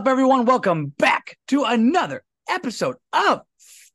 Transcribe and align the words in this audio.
up, 0.00 0.08
everyone? 0.08 0.46
Welcome 0.46 0.94
back 0.98 1.36
to 1.48 1.64
another 1.64 2.24
episode 2.48 2.96
of 3.12 3.42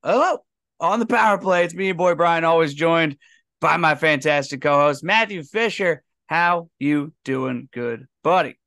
Hello 0.03 0.37
on 0.79 0.99
the 0.99 1.07
Power 1.07 1.39
Play. 1.39 1.63
It's 1.63 1.73
me, 1.73 1.87
your 1.87 1.95
boy 1.95 2.13
Brian, 2.13 2.43
always 2.43 2.75
joined 2.75 3.17
by 3.59 3.77
my 3.77 3.95
fantastic 3.95 4.61
co-host 4.61 5.03
Matthew 5.03 5.41
Fisher. 5.41 6.03
How 6.27 6.69
you 6.77 7.11
doing, 7.23 7.69
good 7.73 8.05
buddy? 8.23 8.59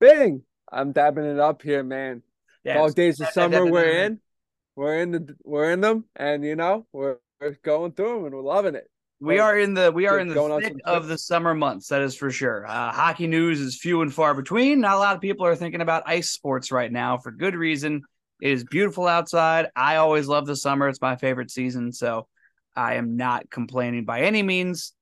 Bing! 0.00 0.44
I'm 0.72 0.92
dabbing 0.92 1.26
it 1.26 1.38
up 1.38 1.60
here, 1.60 1.82
man. 1.82 2.22
Yeah, 2.64 2.78
Dog 2.78 2.94
days 2.94 3.20
of 3.20 3.28
summer 3.28 3.66
we're 3.66 4.04
in. 4.06 4.20
We're 4.74 4.98
in 4.98 5.10
the 5.10 5.36
we're 5.44 5.72
in 5.72 5.82
them, 5.82 6.04
and 6.16 6.44
you 6.44 6.56
know 6.56 6.86
we're, 6.92 7.16
we're 7.40 7.58
going 7.62 7.92
through 7.92 8.14
them, 8.14 8.24
and 8.24 8.34
we're 8.34 8.42
loving 8.42 8.74
it. 8.74 8.90
We 9.18 9.38
are 9.38 9.58
in 9.58 9.72
the 9.72 9.90
we 9.90 10.06
are 10.06 10.18
in 10.18 10.28
the 10.28 10.58
thick 10.60 10.76
of 10.84 11.08
the 11.08 11.16
summer 11.16 11.54
months. 11.54 11.88
That 11.88 12.02
is 12.02 12.14
for 12.14 12.30
sure. 12.30 12.66
Uh, 12.66 12.92
hockey 12.92 13.26
news 13.26 13.60
is 13.60 13.78
few 13.78 14.02
and 14.02 14.12
far 14.12 14.34
between. 14.34 14.80
Not 14.80 14.96
a 14.96 14.98
lot 14.98 15.14
of 15.14 15.22
people 15.22 15.46
are 15.46 15.56
thinking 15.56 15.80
about 15.80 16.02
ice 16.06 16.30
sports 16.30 16.70
right 16.70 16.92
now 16.92 17.16
for 17.16 17.30
good 17.30 17.54
reason. 17.54 18.02
It 18.42 18.50
is 18.50 18.64
beautiful 18.64 19.06
outside. 19.06 19.68
I 19.74 19.96
always 19.96 20.26
love 20.26 20.46
the 20.46 20.56
summer. 20.56 20.88
It's 20.88 21.00
my 21.00 21.16
favorite 21.16 21.50
season, 21.50 21.92
so 21.92 22.28
I 22.74 22.94
am 22.94 23.16
not 23.16 23.48
complaining 23.48 24.04
by 24.04 24.20
any 24.22 24.42
means. 24.42 24.92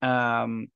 Um, 0.00 0.68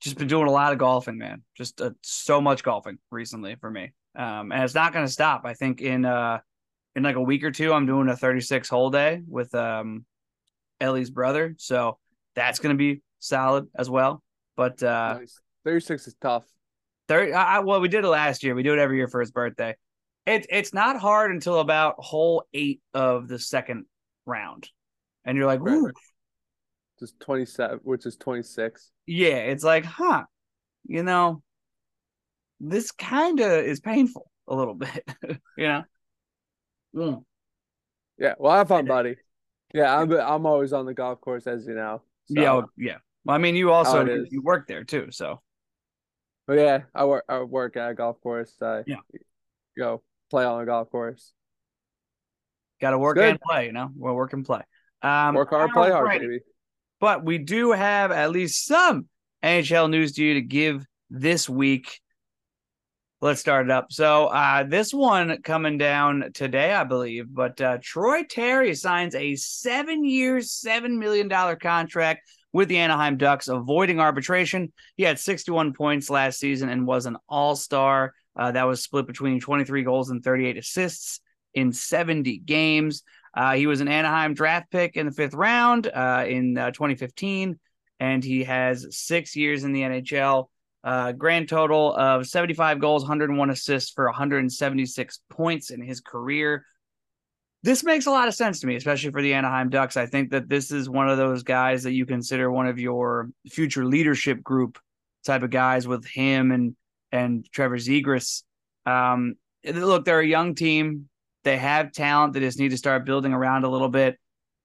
just 0.00 0.18
been 0.18 0.28
doing 0.28 0.46
a 0.46 0.52
lot 0.52 0.72
of 0.74 0.78
golfing, 0.78 1.16
man. 1.16 1.42
Just 1.56 1.80
uh, 1.80 1.90
so 2.02 2.42
much 2.42 2.62
golfing 2.62 2.98
recently 3.10 3.56
for 3.56 3.70
me. 3.70 3.92
Um, 4.14 4.52
and 4.52 4.62
it's 4.62 4.74
not 4.74 4.92
going 4.92 5.06
to 5.06 5.12
stop. 5.12 5.42
I 5.44 5.54
think 5.54 5.80
in 5.80 6.04
uh 6.04 6.40
in 6.94 7.02
like 7.02 7.16
a 7.16 7.22
week 7.22 7.44
or 7.44 7.50
two, 7.50 7.72
I'm 7.72 7.86
doing 7.86 8.08
a 8.08 8.16
36 8.16 8.68
hole 8.68 8.90
day 8.90 9.22
with 9.26 9.54
um 9.54 10.04
Ellie's 10.80 11.10
brother. 11.10 11.54
So 11.58 11.98
that's 12.34 12.58
going 12.58 12.74
to 12.74 12.78
be 12.78 13.02
solid 13.18 13.66
as 13.76 13.88
well. 13.88 14.22
But 14.56 14.82
uh, 14.82 15.18
Nice. 15.20 15.40
36 15.64 16.08
is 16.08 16.16
tough. 16.20 16.44
30, 17.08 17.32
I, 17.32 17.60
well, 17.60 17.80
we 17.80 17.88
did 17.88 18.04
it 18.04 18.08
last 18.08 18.42
year. 18.42 18.54
We 18.54 18.62
do 18.62 18.72
it 18.72 18.78
every 18.78 18.96
year 18.96 19.08
for 19.08 19.20
his 19.20 19.30
birthday. 19.30 19.76
It, 20.26 20.46
it's 20.50 20.74
not 20.74 20.98
hard 20.98 21.30
until 21.30 21.60
about 21.60 21.94
hole 21.98 22.44
eight 22.52 22.80
of 22.94 23.28
the 23.28 23.38
second 23.38 23.84
round. 24.24 24.68
And 25.24 25.36
you're 25.36 25.46
like, 25.46 25.60
Ooh. 25.60 25.92
Just 26.98 27.20
27, 27.20 27.80
which 27.82 28.06
is 28.06 28.16
26. 28.16 28.90
yeah, 29.06 29.36
it's 29.36 29.62
like, 29.62 29.84
huh, 29.84 30.24
you 30.86 31.02
know, 31.02 31.42
this 32.58 32.90
kind 32.90 33.38
of 33.38 33.52
is 33.64 33.80
painful 33.80 34.30
a 34.48 34.54
little 34.56 34.74
bit, 34.86 35.04
you 35.58 35.68
know? 35.68 35.84
Mm. 36.94 37.24
Yeah, 38.18 38.34
well, 38.38 38.56
have 38.56 38.68
fun, 38.68 38.86
buddy. 38.86 39.16
Yeah, 39.74 39.96
I'm 39.98 40.10
I'm 40.12 40.46
always 40.46 40.72
on 40.72 40.86
the 40.86 40.94
golf 40.94 41.20
course, 41.20 41.46
as 41.46 41.66
you 41.66 41.74
know. 41.74 42.02
So, 42.26 42.40
Yeah, 42.40 42.52
oh, 42.52 42.70
yeah. 42.76 42.96
Well, 43.24 43.34
I 43.34 43.38
mean, 43.38 43.56
you 43.56 43.72
also 43.72 44.04
you, 44.06 44.26
you 44.30 44.42
work 44.42 44.66
there 44.68 44.84
too, 44.84 45.08
so 45.10 45.40
but 46.46 46.58
yeah, 46.58 46.82
I 46.94 47.04
work 47.04 47.24
I 47.28 47.40
work 47.42 47.76
at 47.76 47.90
a 47.90 47.94
golf 47.94 48.20
course. 48.20 48.52
I 48.62 48.84
Yeah. 48.86 48.96
go 49.76 50.02
play 50.30 50.44
on 50.44 50.62
a 50.62 50.66
golf 50.66 50.90
course. 50.90 51.32
got 52.80 52.90
to 52.90 52.98
work 52.98 53.18
and 53.18 53.40
play. 53.40 53.66
You 53.66 53.72
know, 53.72 53.90
well, 53.96 54.14
work 54.14 54.32
and 54.32 54.44
play. 54.44 54.62
Um, 55.02 55.34
Work 55.34 55.50
hard, 55.50 55.70
play 55.72 55.90
hard, 55.90 55.94
alright. 56.02 56.20
baby. 56.20 56.40
but 57.00 57.24
we 57.24 57.38
do 57.38 57.72
have 57.72 58.10
at 58.10 58.30
least 58.30 58.66
some 58.66 59.08
NHL 59.42 59.90
news 59.90 60.12
to 60.12 60.24
you 60.24 60.34
to 60.34 60.40
give 60.40 60.84
this 61.10 61.48
week. 61.48 62.00
Let's 63.22 63.40
start 63.40 63.64
it 63.66 63.70
up. 63.70 63.92
So, 63.92 64.26
uh, 64.26 64.64
this 64.64 64.92
one 64.92 65.40
coming 65.42 65.78
down 65.78 66.32
today, 66.34 66.74
I 66.74 66.84
believe, 66.84 67.32
but 67.32 67.58
uh, 67.62 67.78
Troy 67.80 68.24
Terry 68.24 68.74
signs 68.74 69.14
a 69.14 69.36
seven 69.36 70.04
year, 70.04 70.36
$7 70.36 70.98
million 70.98 71.30
contract 71.56 72.28
with 72.52 72.68
the 72.68 72.76
Anaheim 72.76 73.16
Ducks, 73.16 73.48
avoiding 73.48 74.00
arbitration. 74.00 74.70
He 74.98 75.02
had 75.02 75.18
61 75.18 75.72
points 75.72 76.10
last 76.10 76.38
season 76.38 76.68
and 76.68 76.86
was 76.86 77.06
an 77.06 77.16
all 77.26 77.56
star. 77.56 78.12
Uh, 78.38 78.52
that 78.52 78.64
was 78.64 78.82
split 78.82 79.06
between 79.06 79.40
23 79.40 79.82
goals 79.82 80.10
and 80.10 80.22
38 80.22 80.58
assists 80.58 81.20
in 81.54 81.72
70 81.72 82.36
games. 82.38 83.02
Uh, 83.34 83.54
he 83.54 83.66
was 83.66 83.80
an 83.80 83.88
Anaheim 83.88 84.34
draft 84.34 84.70
pick 84.70 84.94
in 84.94 85.06
the 85.06 85.12
fifth 85.12 85.34
round 85.34 85.86
uh, 85.86 86.26
in 86.28 86.58
uh, 86.58 86.70
2015, 86.70 87.58
and 87.98 88.22
he 88.22 88.44
has 88.44 88.86
six 88.90 89.34
years 89.34 89.64
in 89.64 89.72
the 89.72 89.80
NHL. 89.80 90.48
Uh, 90.86 91.10
grand 91.10 91.48
total 91.48 91.92
of 91.96 92.28
75 92.28 92.78
goals, 92.78 93.02
101 93.02 93.50
assists 93.50 93.90
for 93.90 94.04
176 94.04 95.20
points 95.28 95.70
in 95.70 95.82
his 95.82 96.00
career. 96.00 96.64
This 97.64 97.82
makes 97.82 98.06
a 98.06 98.12
lot 98.12 98.28
of 98.28 98.34
sense 98.34 98.60
to 98.60 98.68
me, 98.68 98.76
especially 98.76 99.10
for 99.10 99.20
the 99.20 99.34
Anaheim 99.34 99.68
Ducks. 99.68 99.96
I 99.96 100.06
think 100.06 100.30
that 100.30 100.48
this 100.48 100.70
is 100.70 100.88
one 100.88 101.08
of 101.08 101.18
those 101.18 101.42
guys 101.42 101.82
that 101.82 101.90
you 101.90 102.06
consider 102.06 102.52
one 102.52 102.68
of 102.68 102.78
your 102.78 103.30
future 103.50 103.84
leadership 103.84 104.44
group 104.44 104.78
type 105.24 105.42
of 105.42 105.50
guys 105.50 105.88
with 105.88 106.06
him 106.06 106.52
and 106.52 106.76
and 107.10 107.44
Trevor 107.50 107.78
Zegras. 107.78 108.44
Um, 108.84 109.34
look, 109.64 110.04
they're 110.04 110.20
a 110.20 110.26
young 110.26 110.54
team. 110.54 111.08
They 111.42 111.56
have 111.56 111.90
talent. 111.90 112.32
They 112.32 112.40
just 112.40 112.60
need 112.60 112.70
to 112.70 112.78
start 112.78 113.04
building 113.04 113.32
around 113.32 113.64
a 113.64 113.68
little 113.68 113.88
bit. 113.88 114.20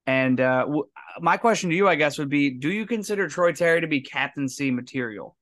And 0.06 0.40
uh, 0.40 0.66
w- 0.66 0.88
my 1.20 1.36
question 1.36 1.70
to 1.70 1.76
you, 1.76 1.88
I 1.88 1.96
guess, 1.96 2.16
would 2.16 2.28
be: 2.28 2.50
Do 2.50 2.70
you 2.70 2.86
consider 2.86 3.26
Troy 3.26 3.50
Terry 3.50 3.80
to 3.80 3.88
be 3.88 4.02
captaincy 4.02 4.70
material, 4.70 5.36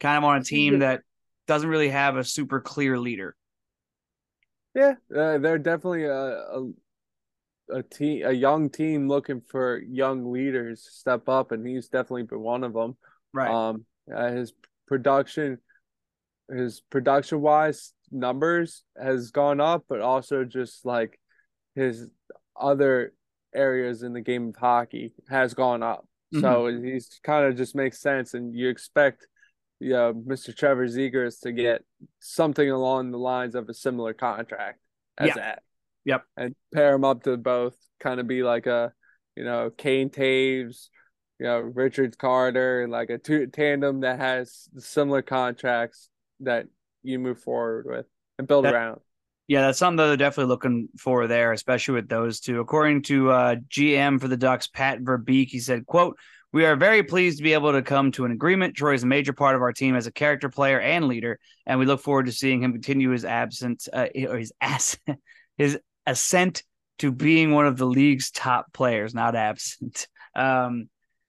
kind 0.00 0.18
of 0.18 0.24
on 0.24 0.38
a 0.38 0.44
team 0.44 0.80
that 0.80 1.02
doesn't 1.46 1.68
really 1.68 1.88
have 1.88 2.16
a 2.16 2.24
super 2.24 2.60
clear 2.60 2.98
leader? 2.98 3.36
Yeah, 4.74 4.94
uh, 5.14 5.38
they're 5.38 5.58
definitely 5.58 6.04
a, 6.04 6.14
a 6.14 6.70
a 7.70 7.82
team, 7.82 8.24
a 8.26 8.32
young 8.32 8.70
team 8.70 9.08
looking 9.08 9.40
for 9.40 9.78
young 9.80 10.30
leaders 10.30 10.84
to 10.84 10.90
step 10.90 11.28
up, 11.28 11.52
and 11.52 11.66
he's 11.66 11.88
definitely 11.88 12.24
been 12.24 12.40
one 12.40 12.62
of 12.62 12.72
them. 12.72 12.96
Right. 13.32 13.50
Um, 13.50 13.84
uh, 14.14 14.30
his 14.30 14.52
production, 14.86 15.58
his 16.50 16.80
production 16.90 17.40
wise 17.40 17.92
numbers 18.12 18.84
has 19.00 19.30
gone 19.30 19.60
up, 19.60 19.84
but 19.88 20.00
also 20.00 20.44
just 20.44 20.84
like 20.86 21.18
his 21.74 22.08
other 22.54 23.12
areas 23.54 24.02
in 24.02 24.12
the 24.12 24.20
game 24.20 24.48
of 24.48 24.56
hockey 24.56 25.12
has 25.28 25.54
gone 25.54 25.82
up. 25.82 26.06
So 26.40 26.66
he's 26.66 27.18
kind 27.22 27.46
of 27.46 27.56
just 27.56 27.74
makes 27.74 27.98
sense, 28.00 28.34
and 28.34 28.54
you 28.54 28.68
expect, 28.68 29.26
you 29.80 29.90
know, 29.90 30.14
Mr. 30.14 30.56
Trevor 30.56 30.86
Zegras 30.86 31.40
to 31.40 31.52
get 31.52 31.84
something 32.20 32.70
along 32.70 33.10
the 33.10 33.18
lines 33.18 33.54
of 33.54 33.68
a 33.68 33.74
similar 33.74 34.12
contract 34.14 34.80
as 35.18 35.28
Yeah. 35.28 35.34
that. 35.34 35.62
Yep. 36.04 36.22
And 36.36 36.54
pair 36.72 36.92
them 36.92 37.04
up 37.04 37.24
to 37.24 37.36
both 37.36 37.76
kind 38.00 38.20
of 38.20 38.26
be 38.26 38.42
like 38.42 38.66
a, 38.66 38.92
you 39.34 39.44
know, 39.44 39.70
Kane 39.70 40.08
Toews, 40.10 40.88
you 41.38 41.46
know, 41.46 41.58
Richard 41.60 42.16
Carter, 42.16 42.86
like 42.88 43.10
a 43.10 43.18
two 43.18 43.46
tandem 43.48 44.00
that 44.00 44.18
has 44.18 44.68
similar 44.78 45.22
contracts 45.22 46.08
that 46.40 46.66
you 47.02 47.18
move 47.18 47.40
forward 47.40 47.86
with 47.86 48.06
and 48.38 48.46
build 48.48 48.64
That- 48.64 48.74
around. 48.74 49.00
Yeah, 49.48 49.60
that's 49.60 49.78
something 49.78 49.98
that 49.98 50.06
they're 50.08 50.16
definitely 50.16 50.48
looking 50.50 50.88
for 50.98 51.28
there, 51.28 51.52
especially 51.52 51.94
with 51.94 52.08
those 52.08 52.40
two. 52.40 52.58
According 52.58 53.02
to 53.02 53.30
uh, 53.30 53.54
GM 53.68 54.20
for 54.20 54.26
the 54.26 54.36
Ducks, 54.36 54.66
Pat 54.66 54.98
Verbeek, 55.00 55.46
he 55.50 55.60
said, 55.60 55.86
"quote 55.86 56.18
We 56.56 56.64
are 56.64 56.74
very 56.74 57.02
pleased 57.02 57.36
to 57.36 57.44
be 57.44 57.52
able 57.52 57.72
to 57.72 57.82
come 57.82 58.10
to 58.12 58.24
an 58.24 58.32
agreement. 58.32 58.74
Troy 58.74 58.94
is 58.94 59.02
a 59.02 59.06
major 59.06 59.34
part 59.34 59.54
of 59.54 59.60
our 59.60 59.74
team 59.74 59.94
as 59.94 60.06
a 60.06 60.10
character 60.10 60.48
player 60.48 60.80
and 60.80 61.06
leader, 61.06 61.38
and 61.66 61.78
we 61.78 61.84
look 61.84 62.00
forward 62.00 62.24
to 62.24 62.32
seeing 62.32 62.62
him 62.62 62.72
continue 62.72 63.10
his 63.10 63.26
absence 63.26 63.90
uh, 63.92 64.06
or 64.26 64.38
his 64.38 64.54
ass 64.58 64.96
his 65.58 65.78
ascent 66.06 66.62
to 67.00 67.12
being 67.12 67.50
one 67.50 67.66
of 67.66 67.76
the 67.76 67.84
league's 67.84 68.30
top 68.30 68.72
players, 68.72 69.14
not 69.14 69.36
absent." 69.36 70.08
Um, 70.34 70.88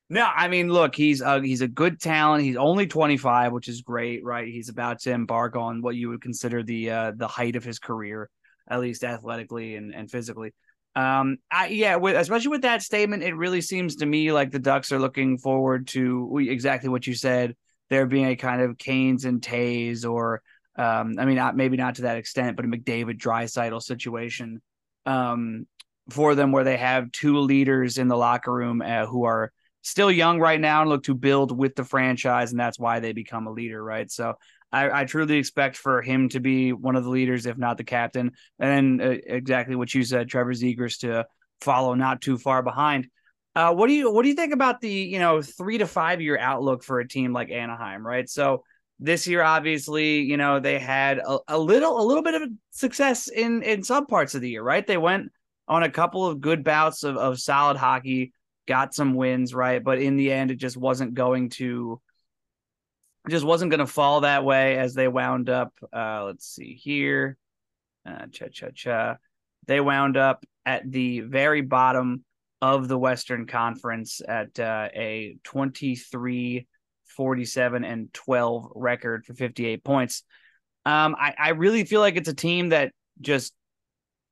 no, 0.10 0.24
I 0.24 0.48
mean, 0.48 0.70
look, 0.72 0.96
he's 0.96 1.20
a, 1.20 1.42
he's 1.42 1.60
a 1.60 1.68
good 1.68 2.00
talent. 2.00 2.46
He's 2.46 2.56
only 2.56 2.88
25, 2.88 3.52
which 3.52 3.68
is 3.68 3.82
great, 3.82 4.24
right? 4.24 4.48
He's 4.48 4.70
about 4.70 5.02
to 5.02 5.12
embark 5.12 5.58
on 5.58 5.82
what 5.82 5.98
you 5.98 6.08
would 6.08 6.22
consider 6.22 6.64
the 6.64 6.90
uh, 6.90 7.12
the 7.14 7.28
height 7.28 7.58
of 7.58 7.66
his 7.66 7.80
career, 7.80 8.30
at 8.70 8.80
least 8.80 9.04
athletically 9.04 9.76
and, 9.76 9.94
and 9.94 10.10
physically. 10.10 10.54
Um, 10.96 11.38
I, 11.52 11.68
yeah, 11.68 11.98
with 11.98 12.16
especially 12.16 12.50
with 12.50 12.64
that 12.64 12.82
statement, 12.82 13.24
it 13.24 13.36
really 13.36 13.62
seems 13.62 13.98
to 13.98 14.06
me 14.06 14.32
like 14.32 14.52
the 14.52 14.60
Ducks 14.60 14.92
are 14.92 15.00
looking 15.00 15.38
forward 15.38 15.88
to 15.90 16.40
exactly 16.40 16.90
what 16.90 17.06
you 17.06 17.14
said. 17.14 17.56
There 17.90 18.06
being 18.06 18.26
a 18.26 18.36
kind 18.36 18.62
of 18.62 18.78
Canes 18.78 19.26
and 19.26 19.42
Toews, 19.42 20.10
or 20.10 20.42
um, 20.76 21.16
I 21.20 21.26
mean, 21.26 21.36
not 21.36 21.56
maybe 21.56 21.78
not 21.78 21.96
to 21.96 22.02
that 22.04 22.18
extent, 22.18 22.56
but 22.56 22.66
a 22.66 22.68
McDavid 22.68 23.20
Draisaitl 23.20 23.82
situation 23.82 24.62
um, 25.06 25.68
for 26.10 26.36
them, 26.36 26.52
where 26.52 26.64
they 26.64 26.78
have 26.78 27.12
two 27.12 27.40
leaders 27.40 27.98
in 27.98 28.08
the 28.08 28.18
locker 28.18 28.52
room 28.52 28.82
uh, 28.82 29.06
who 29.06 29.26
are 29.26 29.52
still 29.84 30.12
young 30.12 30.40
right 30.40 30.60
now 30.60 30.82
and 30.82 30.90
look 30.90 31.04
to 31.04 31.16
build 31.16 31.58
with 31.58 31.76
the 31.76 31.84
franchise, 31.84 32.52
and 32.52 32.60
that's 32.60 32.80
why 32.80 33.00
they 33.00 33.14
become 33.14 33.48
a 33.48 33.52
leader, 33.52 33.82
right? 33.82 34.12
So 34.12 34.34
I, 34.72 35.02
I 35.02 35.06
truly 35.06 35.38
expect 35.38 35.78
for 35.78 36.02
him 36.02 36.30
to 36.30 36.40
be 36.40 36.74
one 36.74 36.96
of 36.96 37.04
the 37.04 37.10
leaders, 37.10 37.46
if 37.46 37.58
not 37.58 37.78
the 37.78 37.84
captain, 37.84 38.32
and 38.60 39.02
uh, 39.02 39.16
exactly 39.26 39.76
what 39.76 39.94
you 39.94 40.04
said, 40.04 40.28
Trevor 40.28 40.54
Zegras 40.54 41.00
to 41.00 41.26
follow 41.62 41.94
not 41.94 42.22
too 42.22 42.38
far 42.38 42.62
behind. 42.62 43.08
Uh, 43.56 43.74
what 43.74 43.88
do 43.88 43.94
you 43.94 44.12
what 44.12 44.24
do 44.24 44.30
you 44.30 44.36
think 44.36 44.54
about 44.54 44.82
the 44.82 44.90
you 44.90 45.20
know 45.20 45.42
three 45.42 45.78
to 45.78 45.88
five 45.88 46.22
year 46.22 46.38
outlook 46.38 46.84
for 46.84 47.00
a 47.00 47.08
team 47.08 47.34
like 47.34 47.50
Anaheim, 47.50 48.06
right? 48.06 48.30
So 48.30 48.64
this 49.00 49.26
year, 49.28 49.42
obviously, 49.42 50.22
you 50.22 50.38
know 50.38 50.60
they 50.60 50.80
had 50.80 51.20
a, 51.20 51.40
a 51.48 51.58
little 51.58 52.00
a 52.00 52.06
little 52.06 52.24
bit 52.24 52.40
of 52.42 52.50
success 52.72 53.30
in 53.30 53.64
in 53.64 53.84
some 53.84 54.06
parts 54.06 54.36
of 54.36 54.42
the 54.42 54.50
year, 54.50 54.64
right? 54.64 54.86
They 54.86 54.98
went 54.98 55.32
on 55.68 55.84
a 55.84 55.90
couple 55.90 56.26
of 56.26 56.40
good 56.40 56.64
bouts 56.64 57.04
of, 57.04 57.18
of 57.18 57.40
solid 57.40 57.78
hockey 57.78 58.32
got 58.68 58.94
some 58.94 59.16
wins, 59.16 59.56
right? 59.56 59.84
But 59.84 60.00
in 60.00 60.18
the 60.18 60.32
end, 60.32 60.52
it 60.52 60.58
just 60.58 60.78
wasn't 60.78 61.14
going 61.14 61.50
to 61.52 62.00
just 63.30 63.46
wasn't 63.46 63.72
going 63.72 63.80
to 63.80 63.88
fall 63.88 64.22
that 64.22 64.44
way 64.44 64.78
as 64.78 64.94
they 64.94 65.08
wound 65.08 65.50
up. 65.50 65.74
Uh, 65.94 66.26
let's 66.26 66.46
see 66.48 66.74
here. 66.74 67.38
uh, 68.06 68.28
cha 68.32 68.48
cha 68.52 68.68
cha. 68.74 69.18
They 69.68 69.80
wound 69.82 70.18
up 70.18 70.46
at 70.66 70.90
the 70.90 71.22
very 71.22 71.62
bottom 71.62 72.24
of 72.62 72.88
the 72.88 72.98
Western 72.98 73.46
Conference 73.46 74.22
at 74.28 74.60
uh, 74.60 74.90
a 74.94 75.38
23, 75.44 76.68
47, 77.06 77.84
and 77.84 78.14
12 78.14 78.72
record 78.76 79.26
for 79.26 79.34
58 79.34 79.84
points. 79.84 80.24
Um, 80.86 81.16
I, 81.20 81.34
I 81.38 81.50
really 81.50 81.84
feel 81.84 82.00
like 82.00 82.16
it's 82.16 82.30
a 82.30 82.34
team 82.34 82.70
that 82.70 82.94
just 83.20 83.54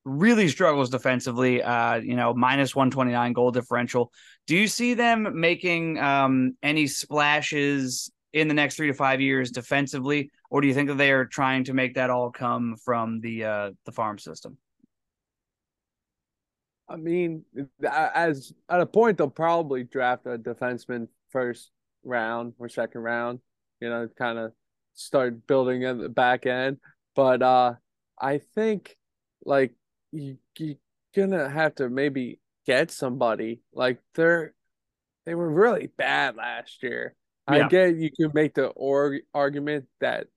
really 0.05 0.47
struggles 0.47 0.89
defensively. 0.89 1.61
Uh, 1.61 1.95
you 1.95 2.15
know, 2.15 2.33
minus 2.33 2.75
129 2.75 3.33
goal 3.33 3.51
differential. 3.51 4.11
Do 4.47 4.55
you 4.55 4.67
see 4.67 4.93
them 4.93 5.39
making 5.39 5.99
um, 5.99 6.55
any 6.63 6.87
splashes 6.87 8.09
in 8.35 8.49
the 8.49 8.53
next 8.53 8.75
three 8.75 8.87
to 8.87 8.93
five 8.93 9.21
years 9.21 9.49
defensively, 9.49 10.29
or 10.49 10.59
do 10.59 10.67
you 10.67 10.73
think 10.73 10.89
that 10.89 10.97
they 10.97 11.11
are 11.11 11.25
trying 11.25 11.63
to 11.63 11.73
make 11.73 11.95
that 11.95 12.09
all 12.09 12.29
come 12.29 12.75
from 12.83 13.21
the 13.21 13.45
uh, 13.45 13.71
the 13.85 13.93
farm 13.93 14.19
system? 14.19 14.57
I 16.89 16.97
mean, 16.97 17.45
as 17.89 18.53
at 18.69 18.81
a 18.81 18.85
point 18.85 19.17
they'll 19.17 19.29
probably 19.29 19.85
draft 19.85 20.27
a 20.27 20.37
defenseman 20.37 21.07
first 21.29 21.71
round 22.03 22.53
or 22.59 22.67
second 22.67 23.01
round. 23.01 23.39
You 23.79 23.89
know, 23.89 24.09
kind 24.17 24.37
of 24.37 24.51
start 24.93 25.47
building 25.47 25.83
in 25.83 25.97
the 25.97 26.09
back 26.09 26.45
end. 26.45 26.77
But 27.15 27.41
uh, 27.41 27.75
I 28.19 28.39
think 28.53 28.97
like 29.45 29.71
you 30.11 30.37
you 30.57 30.75
gonna 31.15 31.49
have 31.49 31.75
to 31.75 31.89
maybe 31.89 32.41
get 32.65 32.91
somebody 32.91 33.61
like 33.73 33.99
they're 34.13 34.53
they 35.25 35.35
were 35.35 35.49
really 35.49 35.87
bad 35.87 36.35
last 36.35 36.83
year. 36.83 37.15
Yeah. 37.49 37.65
I 37.65 37.67
get 37.67 37.95
you 37.97 38.09
can 38.11 38.31
make 38.33 38.55
the 38.55 38.67
org 38.67 39.21
argument 39.33 39.85
that 40.01 40.27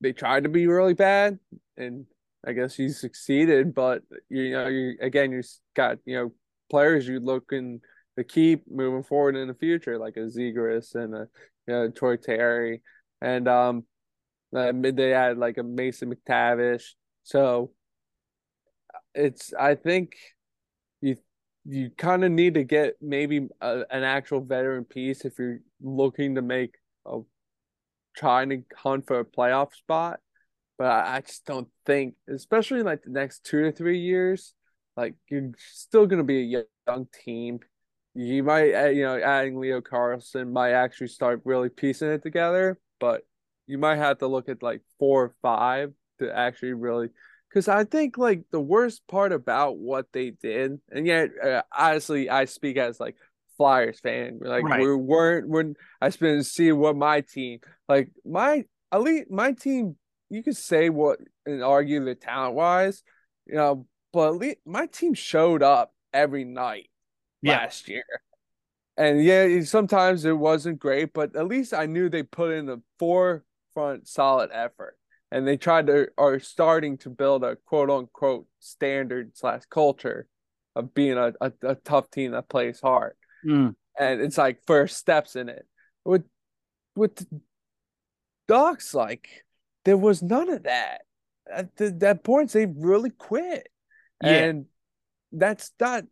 they 0.00 0.12
tried 0.12 0.44
to 0.44 0.48
be 0.48 0.66
really 0.66 0.94
bad 0.94 1.38
and 1.76 2.06
I 2.46 2.52
guess 2.52 2.76
he 2.76 2.88
succeeded, 2.90 3.74
but 3.74 4.02
you 4.28 4.52
know, 4.52 4.68
you 4.68 4.96
again, 5.00 5.32
you 5.32 5.42
got 5.74 5.98
you 6.04 6.16
know 6.16 6.32
players 6.70 7.08
you 7.08 7.18
looking 7.18 7.80
to 8.16 8.22
keep 8.24 8.70
moving 8.70 9.02
forward 9.02 9.36
in 9.36 9.48
the 9.48 9.54
future, 9.54 9.98
like 9.98 10.16
a 10.16 10.20
Zegras 10.20 10.94
and 10.94 11.14
a 11.14 11.28
you 11.66 11.74
know 11.74 11.90
Troy 11.90 12.16
Terry, 12.16 12.82
and 13.20 13.48
um, 13.48 13.84
uh, 14.54 14.72
they 14.72 15.10
had 15.10 15.38
like 15.38 15.58
a 15.58 15.64
Mason 15.64 16.14
McTavish. 16.14 16.84
So 17.24 17.72
it's 19.12 19.52
I 19.52 19.74
think 19.74 20.14
you 21.68 21.90
kind 21.96 22.24
of 22.24 22.30
need 22.30 22.54
to 22.54 22.64
get 22.64 22.94
maybe 23.00 23.48
a, 23.60 23.82
an 23.90 24.04
actual 24.04 24.40
veteran 24.40 24.84
piece 24.84 25.24
if 25.24 25.38
you're 25.38 25.58
looking 25.82 26.34
to 26.36 26.42
make 26.42 26.76
a 27.06 27.20
trying 28.16 28.48
to 28.48 28.62
hunt 28.76 29.06
for 29.06 29.20
a 29.20 29.24
playoff 29.24 29.74
spot 29.74 30.20
but 30.78 30.86
I, 30.86 31.16
I 31.16 31.20
just 31.20 31.44
don't 31.46 31.68
think, 31.84 32.14
especially 32.28 32.82
like 32.82 33.02
the 33.02 33.10
next 33.10 33.44
two 33.44 33.62
to 33.62 33.72
three 33.72 33.98
years, 33.98 34.54
like 34.96 35.14
you're 35.28 35.52
still 35.58 36.06
going 36.06 36.18
to 36.18 36.24
be 36.24 36.54
a 36.54 36.64
young 36.86 37.06
team. 37.24 37.60
You 38.14 38.42
might, 38.42 38.72
uh, 38.74 38.88
you 38.88 39.02
know, 39.02 39.18
adding 39.18 39.58
Leo 39.58 39.80
Carlsson 39.80 40.52
might 40.52 40.72
actually 40.72 41.08
start 41.08 41.42
really 41.44 41.68
piecing 41.68 42.08
it 42.08 42.22
together, 42.22 42.78
but 42.98 43.22
you 43.66 43.78
might 43.78 43.96
have 43.96 44.18
to 44.18 44.26
look 44.26 44.48
at 44.48 44.62
like 44.62 44.80
four 44.98 45.24
or 45.24 45.34
five 45.42 45.92
to 46.18 46.34
actually 46.34 46.72
really 46.72 47.08
because 47.56 47.68
I 47.68 47.84
think 47.84 48.18
like 48.18 48.42
the 48.50 48.60
worst 48.60 49.00
part 49.08 49.32
about 49.32 49.78
what 49.78 50.12
they 50.12 50.28
did, 50.28 50.78
and 50.90 51.06
yet 51.06 51.30
uh, 51.42 51.62
honestly, 51.74 52.28
I 52.28 52.44
speak 52.44 52.76
as 52.76 53.00
like 53.00 53.16
Flyers 53.56 53.98
fan. 53.98 54.40
Like 54.42 54.62
right. 54.62 54.82
we 54.82 54.94
weren't 54.94 55.48
when 55.48 55.74
I 55.98 56.10
spent 56.10 56.44
see 56.44 56.70
what 56.72 56.96
my 56.96 57.22
team 57.22 57.60
like 57.88 58.10
my 58.26 58.64
at 58.92 59.00
least 59.00 59.30
my 59.30 59.52
team 59.52 59.96
you 60.28 60.42
could 60.42 60.58
say 60.58 60.90
what 60.90 61.18
and 61.46 61.64
argue 61.64 62.04
the 62.04 62.14
talent 62.14 62.56
wise, 62.56 63.02
you 63.46 63.54
know, 63.54 63.86
but 64.12 64.34
at 64.34 64.36
least 64.36 64.58
my 64.66 64.84
team 64.84 65.14
showed 65.14 65.62
up 65.62 65.94
every 66.12 66.44
night 66.44 66.90
yeah. 67.40 67.52
last 67.52 67.88
year. 67.88 68.04
And 68.98 69.24
yeah, 69.24 69.62
sometimes 69.62 70.26
it 70.26 70.36
wasn't 70.36 70.78
great, 70.78 71.14
but 71.14 71.34
at 71.34 71.46
least 71.46 71.72
I 71.72 71.86
knew 71.86 72.10
they 72.10 72.22
put 72.22 72.52
in 72.52 72.68
a 72.68 72.82
forefront 72.98 74.08
solid 74.08 74.50
effort. 74.52 74.98
And 75.30 75.46
they 75.46 75.56
tried 75.56 75.88
to 75.88 76.08
are 76.16 76.38
starting 76.38 76.98
to 76.98 77.10
build 77.10 77.44
a 77.44 77.56
quote 77.56 77.90
unquote 77.90 78.46
standard 78.60 79.36
slash 79.36 79.62
culture 79.68 80.28
of 80.74 80.94
being 80.94 81.16
a, 81.16 81.32
a, 81.40 81.52
a, 81.62 81.74
tough 81.74 82.10
team 82.10 82.32
that 82.32 82.48
plays 82.48 82.80
hard. 82.80 83.14
Mm. 83.44 83.74
And 83.98 84.20
it's 84.20 84.38
like 84.38 84.60
first 84.66 84.98
steps 84.98 85.34
in 85.34 85.48
it. 85.48 85.66
With 86.04 86.24
with 86.94 87.26
Ducks, 88.46 88.94
like 88.94 89.44
there 89.84 89.96
was 89.96 90.22
none 90.22 90.50
of 90.50 90.64
that. 90.64 91.02
At 91.50 91.76
the, 91.76 91.90
that 92.00 92.24
point, 92.24 92.50
they 92.50 92.66
really 92.66 93.10
quit, 93.10 93.68
yeah. 94.22 94.30
and 94.30 94.66
that's 95.32 95.70
not 95.78 96.04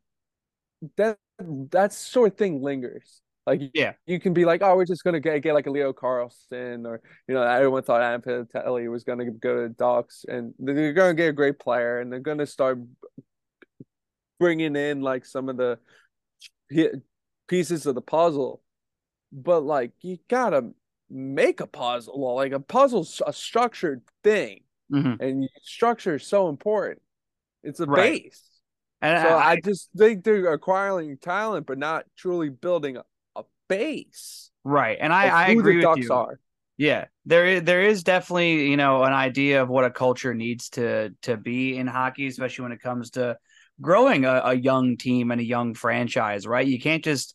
that 0.96 1.18
that 1.38 1.92
sort 1.92 2.32
of 2.32 2.38
thing 2.38 2.62
lingers. 2.62 3.20
Like 3.46 3.60
yeah, 3.74 3.92
you 4.06 4.18
can 4.18 4.32
be 4.32 4.46
like, 4.46 4.62
oh, 4.62 4.74
we're 4.74 4.86
just 4.86 5.04
gonna 5.04 5.20
get, 5.20 5.42
get 5.42 5.52
like 5.52 5.66
a 5.66 5.70
Leo 5.70 5.92
Carlsson, 5.92 6.86
or 6.86 7.02
you 7.28 7.34
know, 7.34 7.42
everyone 7.42 7.82
thought 7.82 8.00
Adam 8.00 8.22
Fantilli 8.22 8.90
was 8.90 9.04
gonna 9.04 9.30
go 9.30 9.62
to 9.62 9.68
Ducks, 9.68 10.24
and 10.26 10.54
they're 10.58 10.94
gonna 10.94 11.14
get 11.14 11.28
a 11.28 11.32
great 11.32 11.58
player, 11.58 12.00
and 12.00 12.10
they're 12.10 12.20
gonna 12.20 12.46
start 12.46 12.78
bringing 14.40 14.76
in 14.76 15.02
like 15.02 15.26
some 15.26 15.50
of 15.50 15.58
the 15.58 15.78
pieces 17.48 17.84
of 17.84 17.94
the 17.94 18.00
puzzle. 18.00 18.62
But 19.30 19.60
like, 19.60 19.92
you 20.00 20.18
gotta 20.30 20.70
make 21.10 21.60
a 21.60 21.66
puzzle. 21.66 22.34
Like 22.34 22.52
a 22.52 22.60
puzzle's 22.60 23.20
a 23.26 23.32
structured 23.32 24.00
thing, 24.22 24.60
mm-hmm. 24.90 25.22
and 25.22 25.48
structure 25.62 26.14
is 26.14 26.26
so 26.26 26.48
important. 26.48 27.02
It's 27.62 27.80
a 27.80 27.86
right. 27.86 28.22
base. 28.22 28.42
And 29.02 29.22
so 29.22 29.34
I, 29.34 29.50
I, 29.50 29.60
just 29.60 29.90
think 29.94 30.24
they're 30.24 30.50
acquiring 30.50 31.18
talent, 31.18 31.66
but 31.66 31.76
not 31.76 32.06
truly 32.16 32.48
building 32.48 32.96
base. 33.68 34.50
Right, 34.64 34.96
and 35.00 35.12
I, 35.12 35.28
I 35.28 35.48
agree 35.48 35.76
with 35.76 35.84
Ducks 35.84 36.00
you. 36.00 36.12
Are. 36.12 36.40
Yeah, 36.76 37.06
there 37.26 37.46
is 37.46 37.62
there 37.62 37.82
is 37.82 38.02
definitely 38.02 38.68
you 38.68 38.76
know 38.76 39.04
an 39.04 39.12
idea 39.12 39.62
of 39.62 39.68
what 39.68 39.84
a 39.84 39.90
culture 39.90 40.34
needs 40.34 40.70
to 40.70 41.10
to 41.22 41.36
be 41.36 41.76
in 41.76 41.86
hockey, 41.86 42.26
especially 42.26 42.64
when 42.64 42.72
it 42.72 42.80
comes 42.80 43.10
to 43.10 43.36
growing 43.80 44.24
a, 44.24 44.40
a 44.44 44.54
young 44.54 44.96
team 44.96 45.30
and 45.30 45.40
a 45.40 45.44
young 45.44 45.74
franchise. 45.74 46.46
Right, 46.46 46.66
you 46.66 46.80
can't 46.80 47.04
just 47.04 47.34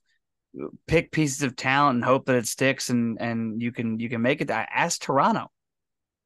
pick 0.87 1.11
pieces 1.11 1.43
of 1.43 1.55
talent 1.55 1.95
and 1.95 2.03
hope 2.03 2.25
that 2.25 2.35
it 2.35 2.47
sticks 2.47 2.89
and 2.89 3.17
and 3.21 3.61
you 3.61 3.71
can 3.71 3.99
you 3.99 4.09
can 4.09 4.21
make 4.21 4.41
it. 4.41 4.49
Ask 4.49 5.01
Toronto; 5.01 5.51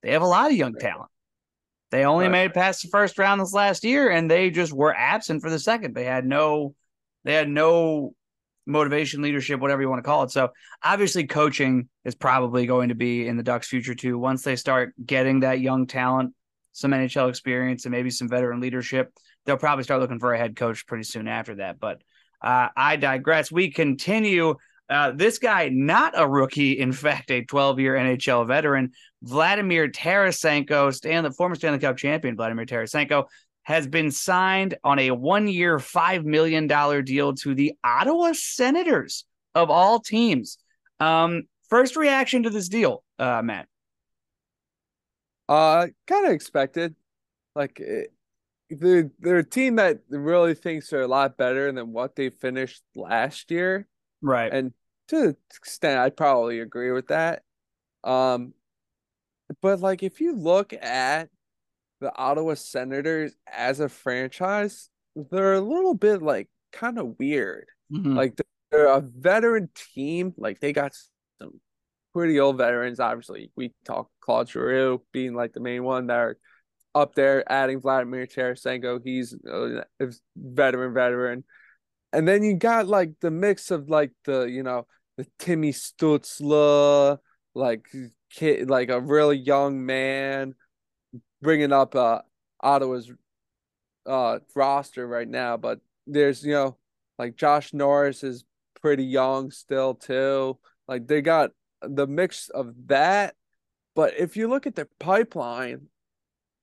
they 0.01 0.13
have 0.13 0.21
a 0.21 0.27
lot 0.27 0.49
of 0.49 0.57
young 0.57 0.75
talent. 0.75 1.09
They 1.93 2.05
only 2.05 2.25
right. 2.25 2.31
made 2.31 2.45
it 2.45 2.53
past 2.55 2.81
the 2.81 2.87
first 2.87 3.19
round 3.19 3.39
this 3.39 3.53
last 3.53 3.83
year, 3.83 4.09
and 4.09 4.31
they 4.31 4.49
just 4.49 4.73
were 4.73 4.95
absent 4.95 5.43
for 5.43 5.51
the 5.51 5.59
second. 5.59 5.93
They 5.93 6.05
had 6.05 6.25
no, 6.25 6.73
they 7.23 7.35
had 7.35 7.47
no 7.47 8.15
motivation, 8.65 9.21
leadership, 9.21 9.59
whatever 9.59 9.81
you 9.81 9.89
want 9.89 9.99
to 9.99 10.07
call 10.07 10.23
it. 10.23 10.31
So 10.31 10.49
obviously, 10.83 11.25
coaching 11.27 11.89
is 12.05 12.15
probably 12.15 12.65
going 12.65 12.89
to 12.89 12.95
be 12.95 13.27
in 13.27 13.37
the 13.37 13.43
Ducks' 13.43 13.67
future 13.67 13.95
too. 13.95 14.17
Once 14.17 14.43
they 14.43 14.55
start 14.55 14.93
getting 15.03 15.41
that 15.41 15.59
young 15.59 15.87
talent, 15.87 16.33
some 16.71 16.91
NHL 16.91 17.29
experience, 17.29 17.85
and 17.85 17.91
maybe 17.91 18.09
some 18.09 18.29
veteran 18.29 18.59
leadership, 18.59 19.13
they'll 19.45 19.57
probably 19.57 19.83
start 19.83 20.01
looking 20.01 20.19
for 20.19 20.33
a 20.33 20.37
head 20.37 20.55
coach 20.55 20.85
pretty 20.87 21.03
soon 21.03 21.27
after 21.27 21.55
that. 21.55 21.79
But 21.79 22.01
uh, 22.41 22.69
I 22.75 22.95
digress. 22.95 23.51
We 23.51 23.71
continue. 23.71 24.55
Uh, 24.89 25.11
this 25.11 25.39
guy, 25.39 25.69
not 25.69 26.13
a 26.15 26.27
rookie, 26.27 26.77
in 26.77 26.91
fact, 26.91 27.31
a 27.31 27.43
12 27.43 27.79
year 27.79 27.95
NHL 27.95 28.45
veteran, 28.47 28.91
Vladimir 29.21 29.89
Tarasenko, 29.89 30.93
stand, 30.93 31.25
the 31.25 31.31
former 31.31 31.55
Stanley 31.55 31.79
Cup 31.79 31.97
champion, 31.97 32.35
Vladimir 32.35 32.65
Tarasenko, 32.65 33.25
has 33.63 33.87
been 33.87 34.11
signed 34.11 34.75
on 34.83 34.99
a 34.99 35.11
one 35.11 35.47
year, 35.47 35.77
$5 35.77 36.23
million 36.25 36.67
deal 37.05 37.33
to 37.33 37.55
the 37.55 37.73
Ottawa 37.83 38.33
Senators 38.33 39.25
of 39.55 39.69
all 39.69 39.99
teams. 39.99 40.57
Um, 40.99 41.43
first 41.69 41.95
reaction 41.95 42.43
to 42.43 42.49
this 42.49 42.67
deal, 42.67 43.03
uh, 43.19 43.41
Matt? 43.43 43.67
Uh, 45.47 45.87
kind 46.07 46.25
of 46.25 46.33
expected. 46.33 46.95
Like, 47.55 47.79
it, 47.79 48.13
they're, 48.69 49.11
they're 49.19 49.37
a 49.37 49.43
team 49.43 49.77
that 49.77 49.99
really 50.09 50.55
thinks 50.55 50.89
they're 50.89 51.01
a 51.01 51.07
lot 51.07 51.37
better 51.37 51.71
than 51.71 51.93
what 51.93 52.15
they 52.15 52.29
finished 52.29 52.81
last 52.95 53.49
year. 53.51 53.87
Right. 54.21 54.51
And 54.51 54.73
to 55.09 55.23
an 55.29 55.37
extent, 55.55 55.99
I'd 55.99 56.17
probably 56.17 56.59
agree 56.59 56.91
with 56.91 57.07
that. 57.07 57.43
Um, 58.03 58.53
but 59.61 59.79
like 59.79 60.03
if 60.03 60.19
you 60.21 60.35
look 60.35 60.73
at 60.73 61.29
the 62.03 62.15
Ottawa 62.15 62.53
Senators 62.53 63.33
as 63.51 63.79
a 63.79 63.89
franchise, 63.89 64.89
they're 65.15 65.53
a 65.53 65.61
little 65.61 65.95
bit 65.95 66.21
like 66.21 66.49
kind 66.71 66.99
of 66.99 67.17
weird. 67.17 67.65
Mm-hmm. 67.91 68.15
Like 68.15 68.39
they're 68.69 68.87
a 68.87 69.01
veteran 69.01 69.69
team. 69.95 70.33
Like 70.37 70.59
they 70.59 70.73
got 70.73 70.93
some 71.41 71.61
pretty 72.13 72.39
old 72.39 72.57
veterans. 72.57 72.99
Obviously, 72.99 73.51
we 73.55 73.73
talk 73.85 74.09
Claude 74.19 74.49
Giroux 74.49 75.01
being 75.13 75.33
like 75.33 75.53
the 75.53 75.61
main 75.61 75.83
one 75.83 76.07
that 76.07 76.19
are 76.19 76.37
up 76.93 77.15
there, 77.15 77.49
adding 77.51 77.79
Vladimir 77.79 78.27
Tarasenko. 78.27 78.99
He's 79.03 79.33
a 79.33 79.85
veteran, 80.35 80.93
veteran. 80.93 81.45
And 82.11 82.27
then 82.27 82.43
you 82.43 82.55
got 82.55 82.87
like 82.87 83.13
the 83.21 83.31
mix 83.31 83.71
of 83.71 83.89
like 83.89 84.11
the, 84.25 84.43
you 84.43 84.61
know, 84.61 84.87
the 85.17 85.25
Timmy 85.39 85.71
Stützle, 85.71 87.17
like 87.55 87.87
kid, 88.29 88.69
like 88.69 88.89
a 88.89 88.99
really 88.99 89.37
young 89.37 89.85
man, 89.85 90.53
bringing 91.43 91.71
up 91.71 91.95
uh 91.95 92.21
Ottawa's 92.59 93.11
uh 94.05 94.39
roster 94.55 95.07
right 95.07 95.27
now, 95.27 95.57
but 95.57 95.79
there's 96.07 96.43
you 96.43 96.53
know 96.53 96.77
like 97.19 97.35
Josh 97.35 97.73
Norris 97.73 98.23
is 98.23 98.43
pretty 98.81 99.05
young 99.05 99.51
still 99.51 99.93
too. 99.93 100.57
Like 100.87 101.07
they 101.07 101.21
got 101.21 101.51
the 101.81 102.07
mix 102.07 102.49
of 102.49 102.73
that, 102.87 103.35
but 103.95 104.13
if 104.17 104.35
you 104.35 104.47
look 104.47 104.65
at 104.65 104.75
their 104.75 104.89
pipeline, 104.99 105.87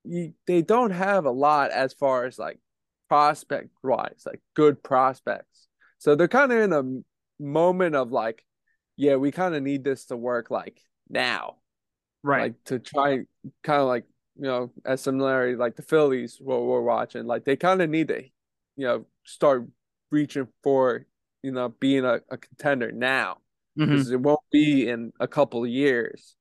you 0.03 0.33
they 0.47 0.61
don't 0.61 0.91
have 0.91 1.25
a 1.25 1.31
lot 1.31 1.71
as 1.71 1.93
far 1.93 2.25
as 2.25 2.37
like 2.37 2.59
prospect 3.09 3.69
wise, 3.83 4.23
like 4.25 4.41
good 4.55 4.83
prospects. 4.83 5.67
So 5.97 6.15
they're 6.15 6.27
kind 6.27 6.51
of 6.51 6.57
in 6.59 6.73
a 6.73 7.43
moment 7.43 7.95
of 7.95 8.11
like, 8.11 8.43
yeah, 8.97 9.15
we 9.15 9.31
kind 9.31 9.55
of 9.55 9.61
need 9.61 9.83
this 9.83 10.05
to 10.05 10.17
work 10.17 10.49
like 10.49 10.79
now, 11.09 11.57
right? 12.23 12.41
Like 12.41 12.63
to 12.65 12.79
try 12.79 13.19
kind 13.63 13.81
of 13.81 13.87
like 13.87 14.05
you 14.41 14.47
know 14.47 14.71
as 14.83 15.01
similarity 15.01 15.55
like 15.55 15.75
the 15.75 15.83
Phillies 15.83 16.39
what 16.41 16.63
we're 16.63 16.81
watching, 16.81 17.27
like 17.27 17.45
they 17.45 17.55
kind 17.55 17.79
of 17.79 17.91
need 17.91 18.07
to, 18.07 18.23
you 18.75 18.87
know, 18.87 19.05
start 19.23 19.67
reaching 20.09 20.47
for 20.63 21.05
you 21.43 21.51
know 21.51 21.69
being 21.69 22.05
a, 22.05 22.21
a 22.29 22.37
contender 22.37 22.91
now 22.91 23.37
because 23.75 24.07
mm-hmm. 24.07 24.15
it 24.15 24.21
won't 24.21 24.41
be 24.51 24.89
in 24.89 25.13
a 25.19 25.27
couple 25.27 25.63
of 25.63 25.69
years. 25.69 26.35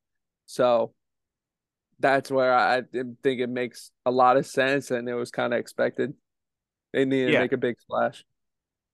So 0.46 0.94
that's 1.98 2.30
where 2.30 2.54
I 2.54 2.80
think 2.90 3.40
it 3.40 3.50
makes 3.50 3.90
a 4.06 4.10
lot 4.10 4.38
of 4.38 4.46
sense, 4.46 4.90
and 4.90 5.06
it 5.06 5.14
was 5.14 5.30
kind 5.30 5.52
of 5.52 5.60
expected. 5.60 6.14
They 6.94 7.04
need 7.04 7.26
to 7.26 7.32
yeah. 7.32 7.40
make 7.40 7.52
a 7.52 7.58
big 7.58 7.78
splash. 7.78 8.24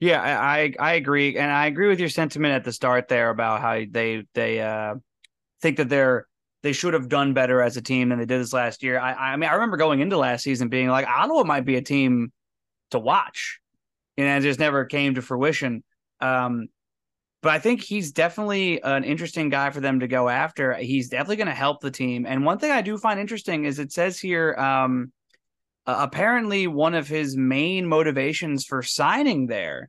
Yeah, 0.01 0.21
I 0.21 0.75
I 0.81 0.95
agree, 0.95 1.39
and 1.39 1.51
I 1.51 1.67
agree 1.67 1.87
with 1.87 2.01
your 2.01 2.09
sentiment 2.09 2.55
at 2.55 2.65
the 2.65 2.73
start 2.73 3.07
there 3.07 3.31
about 3.31 3.61
how 3.61 3.81
they 3.89 4.25
they 4.35 4.61
uh, 4.61 4.97
think 5.63 5.77
that 5.77 5.89
they're 5.89 6.27
they 6.67 6.73
should 6.73 6.95
have 6.95 7.09
done 7.09 7.33
better 7.33 7.63
as 7.63 7.77
a 7.77 7.81
team 7.81 8.09
than 8.09 8.19
they 8.19 8.27
did 8.27 8.41
this 8.41 8.53
last 8.53 8.83
year. 8.83 8.99
I 8.99 9.13
I 9.13 9.37
mean 9.37 9.49
I 9.49 9.53
remember 9.53 9.77
going 9.77 10.01
into 10.01 10.19
last 10.19 10.43
season 10.43 10.69
being 10.69 10.89
like 10.89 11.07
Ottawa 11.07 11.45
might 11.45 11.65
be 11.65 11.77
a 11.77 11.81
team 11.81 12.33
to 12.91 12.99
watch, 12.99 13.61
and 14.17 14.27
it 14.27 14.45
just 14.45 14.59
never 14.59 14.85
came 14.85 15.15
to 15.15 15.23
fruition. 15.23 15.85
Um, 16.21 16.67
but 17.41 17.53
I 17.53 17.61
think 17.61 17.83
he's 17.83 18.11
definitely 18.11 18.83
an 18.83 19.05
interesting 19.05 19.49
guy 19.49 19.71
for 19.71 19.79
them 19.79 20.01
to 20.01 20.09
go 20.09 20.29
after. 20.29 20.75
He's 20.75 21.09
definitely 21.09 21.37
going 21.37 21.47
to 21.47 21.55
help 21.55 21.83
the 21.83 21.93
team. 21.93 22.27
And 22.27 22.45
one 22.45 22.59
thing 22.59 22.73
I 22.73 22.83
do 22.83 22.99
find 22.99 23.21
interesting 23.21 23.65
is 23.65 23.79
it 23.79 23.93
says 23.93 24.19
here 24.19 24.53
um, 24.55 25.13
apparently 25.87 26.67
one 26.67 26.95
of 26.95 27.07
his 27.07 27.37
main 27.37 27.87
motivations 27.87 28.65
for 28.65 28.83
signing 28.83 29.47
there 29.47 29.89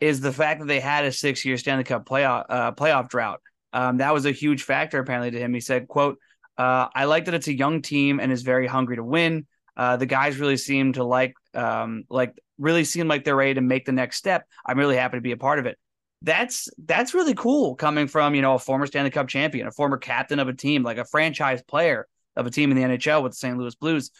is 0.00 0.20
the 0.20 0.32
fact 0.32 0.60
that 0.60 0.66
they 0.66 0.80
had 0.80 1.06
a 1.06 1.12
six-year 1.12 1.56
Stanley 1.56 1.84
Cup 1.84 2.04
playoff 2.04 2.44
uh, 2.50 2.72
playoff 2.72 3.08
drought. 3.08 3.40
Um, 3.72 3.98
that 3.98 4.12
was 4.12 4.26
a 4.26 4.32
huge 4.32 4.62
factor 4.62 4.98
apparently 4.98 5.30
to 5.32 5.38
him. 5.38 5.54
He 5.54 5.60
said, 5.60 5.88
"quote 5.88 6.18
uh, 6.58 6.88
I 6.94 7.04
like 7.04 7.24
that 7.26 7.34
it's 7.34 7.48
a 7.48 7.54
young 7.54 7.82
team 7.82 8.20
and 8.20 8.30
is 8.30 8.42
very 8.42 8.66
hungry 8.66 8.96
to 8.96 9.04
win. 9.04 9.46
Uh, 9.76 9.96
the 9.96 10.06
guys 10.06 10.38
really 10.38 10.56
seem 10.56 10.92
to 10.94 11.04
like 11.04 11.34
um, 11.54 12.04
like 12.10 12.34
really 12.58 12.84
seem 12.84 13.08
like 13.08 13.24
they're 13.24 13.36
ready 13.36 13.54
to 13.54 13.60
make 13.60 13.84
the 13.84 13.92
next 13.92 14.16
step. 14.16 14.46
I'm 14.66 14.78
really 14.78 14.96
happy 14.96 15.16
to 15.16 15.22
be 15.22 15.32
a 15.32 15.36
part 15.36 15.58
of 15.58 15.66
it." 15.66 15.78
That's 16.22 16.68
that's 16.84 17.14
really 17.14 17.34
cool 17.34 17.74
coming 17.74 18.06
from 18.06 18.34
you 18.34 18.42
know 18.42 18.54
a 18.54 18.58
former 18.58 18.86
Stanley 18.86 19.10
Cup 19.10 19.28
champion, 19.28 19.66
a 19.66 19.72
former 19.72 19.96
captain 19.96 20.38
of 20.38 20.48
a 20.48 20.52
team, 20.54 20.82
like 20.82 20.98
a 20.98 21.04
franchise 21.04 21.62
player 21.62 22.06
of 22.36 22.46
a 22.46 22.50
team 22.50 22.70
in 22.70 22.76
the 22.76 22.96
NHL 22.96 23.22
with 23.22 23.32
the 23.32 23.36
St. 23.36 23.58
Louis 23.58 23.74
Blues 23.74 24.10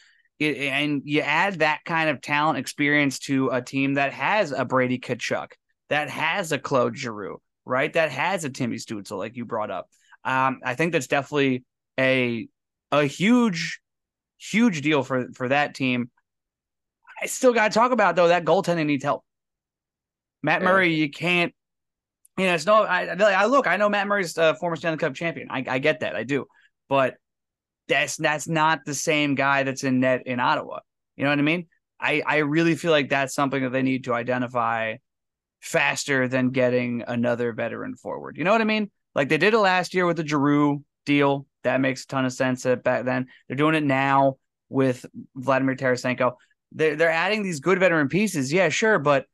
it, 0.42 0.56
and 0.59 1.02
you 1.04 1.21
add 1.21 1.61
that 1.61 1.80
kind 1.85 2.11
of 2.11 2.21
talent 2.21 2.59
experience 2.59 3.18
to 3.21 3.49
a 3.49 3.62
team 3.62 3.94
that 3.94 4.12
has 4.12 4.52
a 4.52 4.64
Brady 4.64 4.99
Tkachuk, 4.99 5.52
that 5.88 6.11
has 6.11 6.52
a 6.52 6.59
Claude 6.59 6.97
Giroux, 6.97 7.40
right? 7.64 7.92
That 7.92 8.11
has 8.11 8.45
a 8.45 8.50
Timmy 8.50 8.76
Stützle, 8.76 9.19
like 9.19 9.37
you 9.37 9.45
brought 9.45 9.71
up. 9.71 9.88
Um, 10.25 10.61
I 10.64 10.75
think 10.75 10.92
that's 10.92 11.07
definitely 11.07 11.64
a 11.99 12.49
a 12.90 13.04
huge, 13.04 13.81
huge 14.38 14.83
deal 14.83 15.02
for 15.02 15.28
for 15.35 15.49
that 15.49 15.75
team. 15.75 16.11
I 17.21 17.26
still 17.26 17.52
got 17.52 17.73
to 17.73 17.78
talk 17.78 17.92
about 17.92 18.16
though 18.16 18.28
that 18.28 18.45
goaltending 18.45 18.87
needs 18.87 19.04
help. 19.04 19.25
Matt 20.42 20.62
Murray, 20.62 20.95
you 20.95 21.11
can't. 21.11 21.54
You 22.37 22.47
know, 22.47 22.54
it's 22.54 22.66
no. 22.66 22.83
I, 22.83 23.04
I 23.04 23.47
look. 23.47 23.66
I 23.66 23.76
know 23.76 23.88
Matt 23.88 24.07
Murray's 24.07 24.37
a 24.38 24.54
former 24.54 24.76
Stanley 24.76 24.99
Cup 24.99 25.14
champion. 25.14 25.49
I, 25.50 25.64
I 25.69 25.78
get 25.78 26.00
that. 26.00 26.16
I 26.16 26.25
do, 26.25 26.47
but 26.88 27.16
that's 27.88 28.16
that's 28.16 28.49
not 28.49 28.81
the 28.85 28.95
same 28.95 29.35
guy 29.35 29.62
that's 29.62 29.85
in 29.85 30.00
net 30.00 30.26
in 30.26 30.40
Ottawa. 30.40 30.81
You 31.16 31.25
know 31.25 31.31
what 31.31 31.38
I 31.38 31.42
mean? 31.42 31.66
I 32.00 32.23
I 32.26 32.37
really 32.38 32.75
feel 32.75 32.90
like 32.90 33.11
that's 33.11 33.35
something 33.35 33.62
that 33.62 33.71
they 33.71 33.83
need 33.83 34.04
to 34.04 34.14
identify 34.14 34.97
faster 35.62 36.28
than 36.28 36.50
getting 36.50 37.02
another 37.07 37.52
veteran 37.52 37.97
forward. 37.97 38.37
You 38.37 38.45
know 38.45 38.52
what 38.52 38.61
I 38.61 38.64
mean? 38.64 38.90
Like 39.14 39.28
they 39.28 39.38
did 39.38 39.54
it 39.54 39.59
last 39.59 39.95
year 39.95 40.04
with 40.04 40.19
the 40.19 40.26
Giroux 40.26 40.85
deal. 41.07 41.47
That 41.62 41.81
makes 41.81 42.04
a 42.04 42.07
ton 42.09 42.25
of 42.25 42.33
sense. 42.33 42.64
That 42.64 42.83
back 42.83 43.04
then, 43.04 43.28
they're 43.47 43.57
doing 43.57 43.76
it 43.76 43.85
now 43.85 44.37
with 44.69 45.07
Vladimir 45.37 45.76
Tarasenko. 45.76 46.35
They're 46.73 46.97
they're 46.97 47.11
adding 47.11 47.42
these 47.42 47.61
good 47.61 47.78
veteran 47.78 48.09
pieces. 48.09 48.52
Yeah, 48.52 48.69
sure, 48.69 48.99
but 48.99 49.26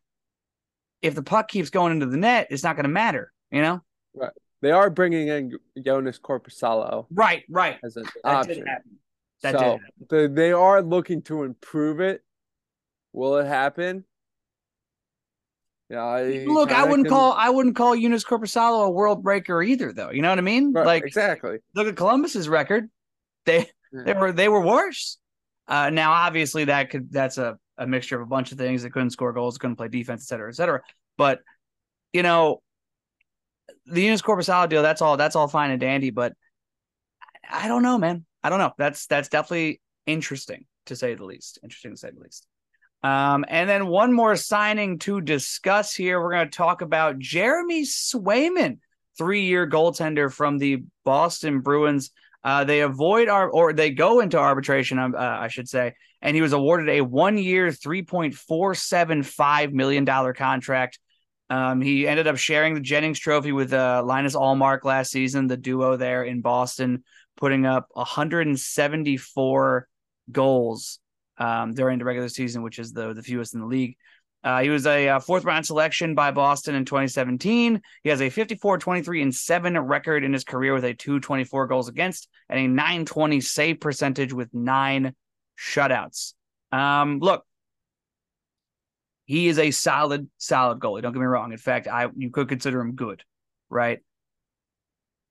if 1.01 1.15
the 1.15 1.23
puck 1.23 1.49
keeps 1.49 1.71
going 1.71 1.93
into 1.93 2.07
the 2.07 2.17
net, 2.17 2.49
it's 2.51 2.63
not 2.63 2.77
going 2.77 2.85
to 2.85 2.91
matter. 2.91 3.33
You 3.51 3.63
know? 3.63 3.81
Right. 4.15 4.33
They 4.61 4.73
are 4.73 4.91
bringing 4.91 5.29
in 5.29 5.59
Joonas 5.79 6.21
Korpisalo. 6.21 7.07
Right, 7.11 7.45
right. 7.49 7.79
As 7.85 7.97
an 7.97 8.05
that 8.25 8.35
option. 8.35 8.65
That 9.43 9.59
so 9.59 9.79
they, 10.11 10.27
they 10.27 10.53
are 10.53 10.83
looking 10.83 11.23
to 11.23 11.45
improve 11.45 12.01
it. 12.01 12.23
Will 13.13 13.39
it 13.39 13.47
happen? 13.47 14.05
Yeah, 15.91 16.05
I, 16.05 16.45
look, 16.47 16.71
I 16.71 16.85
wouldn't 16.85 17.09
can... 17.09 17.15
call 17.15 17.33
I 17.33 17.49
wouldn't 17.49 17.75
call 17.75 17.97
Joonas 17.97 18.25
Korpisalo 18.25 18.87
a 18.87 18.91
world 18.91 19.23
breaker 19.23 19.63
either, 19.63 19.93
though. 19.93 20.11
You 20.11 20.21
know 20.21 20.29
what 20.29 20.39
I 20.39 20.43
mean? 20.43 20.73
Right, 20.73 20.85
like 20.85 21.05
exactly. 21.05 21.59
Look 21.75 21.87
at 21.87 21.97
Columbus's 21.97 22.49
record; 22.49 22.91
they 23.47 23.71
yeah. 23.93 24.03
they 24.05 24.13
were 24.13 24.33
they 24.33 24.49
were 24.49 24.61
worse. 24.61 25.17
Uh, 25.67 25.89
now, 25.91 26.13
obviously, 26.13 26.65
that 26.65 26.91
could 26.91 27.11
that's 27.11 27.39
a, 27.39 27.59
a 27.79 27.87
mixture 27.87 28.17
of 28.17 28.23
a 28.23 28.27
bunch 28.27 28.53
of 28.53 28.59
things. 28.59 28.83
They 28.83 28.91
couldn't 28.91 29.11
score 29.11 29.33
goals, 29.33 29.57
couldn't 29.57 29.77
play 29.77 29.89
defense, 29.89 30.25
et 30.25 30.27
cetera, 30.27 30.51
et 30.51 30.57
cetera. 30.57 30.83
But 31.17 31.41
you 32.13 32.23
know, 32.23 32.63
the 33.87 34.07
Joonas 34.07 34.23
Korpisalo 34.23 34.69
deal, 34.69 34.83
that's 34.83 35.01
all 35.01 35.17
that's 35.17 35.37
all 35.37 35.49
fine 35.49 35.71
and 35.71 35.81
dandy, 35.81 36.11
but 36.11 36.35
I 37.51 37.67
don't 37.67 37.83
know, 37.83 37.97
man. 37.97 38.27
I 38.43 38.51
don't 38.51 38.59
know. 38.59 38.73
That's 38.77 39.07
that's 39.07 39.29
definitely 39.29 39.81
interesting 40.07 40.67
to 40.87 40.97
say 40.97 41.15
the 41.15 41.25
least. 41.25 41.59
Interesting 41.63 41.93
to 41.93 41.97
say 41.97 42.11
the 42.11 42.21
least. 42.21 42.47
Um, 43.03 43.45
and 43.49 43.69
then 43.69 43.87
one 43.87 44.13
more 44.13 44.37
signing 44.37 44.99
to 45.01 45.21
discuss 45.21 45.95
here. 45.95 46.21
We're 46.21 46.33
going 46.33 46.51
to 46.51 46.57
talk 46.57 46.83
about 46.83 47.19
Jeremy 47.19 47.85
Swayman, 47.85 48.79
three-year 49.17 49.69
goaltender 49.69 50.33
from 50.33 50.59
the 50.59 50.83
Boston 51.05 51.61
Bruins. 51.61 52.11
Uh, 52.43 52.65
they 52.65 52.81
avoid 52.81 53.29
our 53.29 53.49
or 53.49 53.73
they 53.73 53.91
go 53.91 54.21
into 54.21 54.39
arbitration, 54.39 54.99
um, 54.99 55.15
uh, 55.15 55.19
I 55.19 55.49
should 55.49 55.69
say, 55.69 55.95
and 56.23 56.35
he 56.35 56.43
was 56.43 56.53
awarded 56.53 56.89
a 56.89 57.01
one-year, 57.01 57.73
three 57.73 58.03
point 58.03 58.35
four 58.35 58.75
seven 58.75 59.23
five 59.23 59.73
million 59.73 60.05
dollar 60.05 60.33
contract 60.33 60.99
um, 61.51 61.81
he 61.81 62.07
ended 62.07 62.27
up 62.27 62.37
sharing 62.37 62.75
the 62.75 62.81
Jennings 62.81 63.19
Trophy 63.19 63.53
with 63.53 63.73
uh, 63.73 64.03
Linus 64.05 64.37
Ullmark 64.37 64.85
last 64.85 65.11
season, 65.11 65.47
the 65.47 65.57
duo 65.57 65.97
there 65.97 66.23
in 66.23 66.43
Boston, 66.43 67.05
putting 67.37 67.65
up 67.65 67.89
174 67.93 69.89
goals 70.31 70.99
um, 71.39 71.75
during 71.75 71.99
the 71.99 72.05
regular 72.05 72.29
season, 72.29 72.63
which 72.63 72.79
is 72.79 72.93
the 72.93 73.15
the 73.15 73.23
fewest 73.23 73.55
in 73.55 73.61
the 73.61 73.67
league. 73.67 73.97
Uh, 74.45 74.63
he 74.63 74.71
was 74.71 74.87
a, 74.87 75.09
uh, 75.09 75.19
fourth 75.19 75.45
round 75.45 75.67
selection 75.67 76.15
by 76.15 76.31
Boston 76.31 76.77
in 76.77 76.85
2017. 76.85 77.83
He 78.05 78.09
has 78.09 78.23
a 78.23 78.31
54 78.31 78.79
23 78.79 79.23
and 79.23 79.35
7 79.35 79.79
record 79.79 80.23
in 80.23 80.33
his 80.33 80.45
career 80.45 80.73
with 80.75 80.85
a 80.85 80.95
224 80.95 81.67
goals 81.67 81.89
against 81.89 82.29
and 82.49 82.61
a 82.61 82.69
920 82.69 83.41
save 83.41 83.81
percentage 83.81 84.33
with 84.33 84.53
nine 84.55 85.15
shutouts. 85.59 86.35
Um, 86.71 87.19
look, 87.19 87.45
he 89.25 89.49
is 89.49 89.59
a 89.59 89.73
solid, 89.73 90.31
solid 90.39 90.79
goalie. 90.79 91.03
Don't 91.03 91.13
get 91.13 91.19
me 91.19 91.27
wrong. 91.27 91.53
In 91.53 91.59
fact, 91.59 91.89
I 91.89 92.09
you 92.17 92.31
could 92.31 92.49
consider 92.49 92.81
him 92.81 92.95
good, 92.95 93.23
right? 93.69 93.99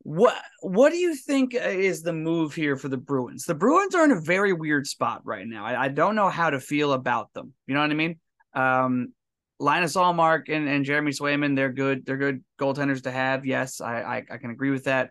What 0.07 0.41
What 0.61 0.93
do 0.93 0.97
you 0.97 1.15
think 1.15 1.53
uh, 1.53 1.67
is 1.67 2.01
the 2.01 2.13
move 2.13 2.55
here 2.55 2.77
for 2.77 2.87
the 2.87 2.95
Bruins? 2.95 3.43
The 3.43 3.53
Bruins 3.53 3.93
are 3.93 4.05
in 4.05 4.11
a 4.11 4.21
very 4.21 4.53
weird 4.53 4.87
spot 4.87 5.19
right 5.25 5.45
now. 5.45 5.65
I, 5.65 5.83
I 5.83 5.87
don't 5.89 6.15
know 6.15 6.29
how 6.29 6.49
to 6.49 6.61
feel 6.61 6.93
about 6.93 7.33
them. 7.33 7.51
You 7.65 7.73
know 7.73 7.81
what 7.81 7.91
I 7.91 7.93
mean? 7.93 8.19
Um, 8.53 9.13
Linus 9.59 9.97
Ullmark 9.97 10.47
and, 10.47 10.69
and 10.69 10.85
Jeremy 10.85 11.11
Swayman, 11.11 11.57
they're 11.57 11.73
good. 11.73 12.05
They're 12.05 12.15
good 12.15 12.41
goaltenders 12.57 13.03
to 13.03 13.11
have. 13.11 13.45
Yes, 13.45 13.81
I, 13.81 14.01
I, 14.01 14.23
I 14.31 14.37
can 14.37 14.49
agree 14.49 14.71
with 14.71 14.85
that. 14.85 15.09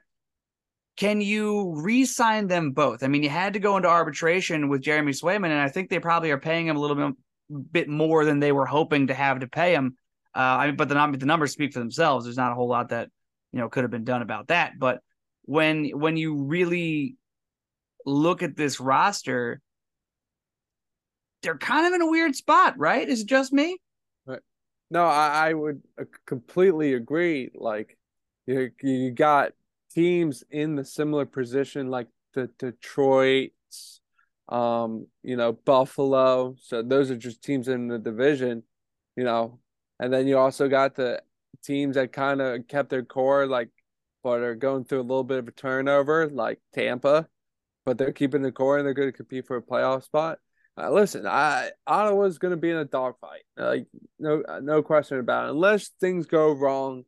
Can 0.97 1.21
you 1.21 1.75
re-sign 1.77 2.47
them 2.47 2.71
both? 2.71 3.03
I 3.03 3.09
mean, 3.09 3.23
you 3.23 3.29
had 3.29 3.53
to 3.53 3.59
go 3.59 3.77
into 3.77 3.91
arbitration 3.91 4.71
with 4.71 4.81
Jeremy 4.81 5.13
Swayman, 5.13 5.51
and 5.51 5.61
I 5.61 5.69
think 5.69 5.91
they 5.91 5.99
probably 5.99 6.31
are 6.31 6.41
paying 6.41 6.69
him 6.69 6.77
a 6.77 6.81
little 6.81 6.97
bit 6.97 7.15
bit 7.71 7.89
more 7.91 8.25
than 8.25 8.41
they 8.41 8.51
were 8.51 8.65
hoping 8.65 9.09
to 9.09 9.15
have 9.15 9.41
to 9.41 9.47
pay 9.47 9.75
him. 9.75 9.99
Uh, 10.35 10.39
I 10.39 10.67
mean, 10.69 10.77
but 10.77 10.89
the, 10.89 11.17
the 11.19 11.27
numbers 11.27 11.53
speak 11.53 11.75
for 11.75 11.81
themselves. 11.81 12.25
There's 12.25 12.39
not 12.39 12.53
a 12.53 12.55
whole 12.55 12.69
lot 12.69 12.89
that 12.89 13.11
you 13.57 13.63
know 13.63 13.71
could 13.71 13.85
have 13.85 13.91
been 13.91 14.05
done 14.05 14.21
about 14.21 14.49
that. 14.49 14.79
But 14.79 15.01
when 15.47 15.87
when 15.99 16.19
you 16.19 16.43
really 16.43 17.17
look 18.05 18.43
at 18.43 18.55
this 18.55 18.81
roster, 18.81 19.63
they're 21.43 21.57
kind 21.57 21.87
of 21.87 21.95
in 21.95 22.03
a 22.03 22.11
weird 22.11 22.37
spot, 22.37 22.75
right? 22.77 23.09
Is 23.09 23.23
it 23.23 23.29
just 23.29 23.55
me? 23.55 23.79
Right. 24.27 24.43
No, 24.91 25.07
I, 25.07 25.49
I 25.49 25.53
would 25.55 25.81
uh, 25.99 26.05
completely 26.27 26.93
agree. 26.93 27.51
Like 27.55 27.97
you, 28.45 28.73
you 28.83 29.11
got 29.11 29.53
teams 29.91 30.45
in 30.51 30.77
the 30.77 30.85
similar 30.85 31.25
position, 31.25 31.89
like 31.89 32.09
the 32.35 32.51
Detroit's, 32.59 34.03
um, 34.51 35.07
you 35.23 35.39
know, 35.39 35.53
Buffalo. 35.53 36.57
So 36.61 36.83
those 36.83 37.11
are 37.11 37.17
just 37.17 37.43
teams 37.43 37.69
in 37.69 37.89
the 37.89 37.99
division, 37.99 38.65
you 39.17 39.25
know. 39.25 39.61
And 39.99 40.13
then 40.13 40.27
you 40.27 40.37
also 40.37 40.69
got 40.69 40.95
the 40.95 41.23
teams 41.63 41.97
that 41.97 42.13
kind 42.13 42.41
of 42.41 42.67
kept 42.69 42.91
their 42.91 43.05
core, 43.05 43.47
like, 43.47 43.69
but 44.23 44.41
are 44.41 44.55
going 44.55 44.85
through 44.85 45.01
a 45.01 45.03
little 45.03 45.25
bit 45.25 45.39
of 45.39 45.49
a 45.49 45.53
turnover, 45.53 46.29
like 46.29 46.61
Tampa, 46.75 47.29
but 47.85 47.97
they're 47.97 48.13
keeping 48.13 48.43
the 48.43 48.51
core 48.51 48.79
and 48.79 48.87
they're 48.87 48.95
going 48.95 49.09
to 49.09 49.17
compete 49.17 49.47
for 49.47 49.57
a 49.57 49.63
playoff 49.63 50.03
spot. 50.05 50.39
Uh, 50.79 50.91
listen, 50.91 51.27
I 51.27 51.71
Ottawa's 51.87 52.39
going 52.39 52.51
to 52.51 52.57
be 52.57 52.71
in 52.71 52.77
a 52.77 52.85
dogfight, 52.85 53.45
like 53.57 53.87
no 54.19 54.43
no 54.61 54.83
question 54.83 55.19
about 55.19 55.47
it. 55.47 55.53
Unless 55.53 55.89
things 56.01 56.27
go 56.27 56.53
wrong, 56.53 57.05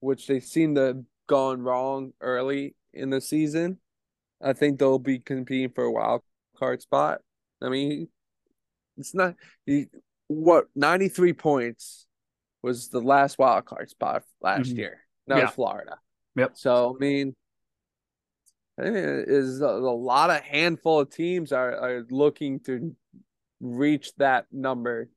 which 0.00 0.26
they 0.26 0.40
seem 0.40 0.74
to 0.74 0.80
have 0.82 1.02
gone 1.26 1.62
wrong 1.62 2.12
early 2.20 2.76
in 2.92 3.08
the 3.08 3.20
season, 3.20 3.78
I 4.42 4.52
think 4.52 4.78
they'll 4.78 4.98
be 4.98 5.18
competing 5.18 5.70
for 5.70 5.84
a 5.84 5.90
wild 5.90 6.22
card 6.58 6.82
spot. 6.82 7.22
I 7.62 7.70
mean, 7.70 8.08
it's 8.98 9.14
not 9.14 9.36
he, 9.64 9.86
what 10.26 10.66
ninety 10.74 11.08
three 11.08 11.32
points 11.32 12.05
was 12.66 12.88
the 12.88 13.00
last 13.00 13.38
wild 13.38 13.64
card 13.64 13.88
spot 13.88 14.24
last 14.42 14.68
mm-hmm. 14.68 14.78
year. 14.78 14.98
That 15.28 15.38
yeah. 15.38 15.44
was 15.44 15.54
Florida. 15.54 15.98
Yep. 16.34 16.52
So 16.54 16.96
I 16.96 16.98
mean, 16.98 17.34
is 18.78 19.60
a, 19.60 19.66
a 19.66 19.96
lot 19.96 20.30
of 20.30 20.40
handful 20.40 21.00
of 21.00 21.10
teams 21.10 21.52
are, 21.52 21.74
are 21.76 22.06
looking 22.10 22.60
to 22.60 22.94
reach 23.60 24.12
that 24.16 24.46
number 24.52 25.08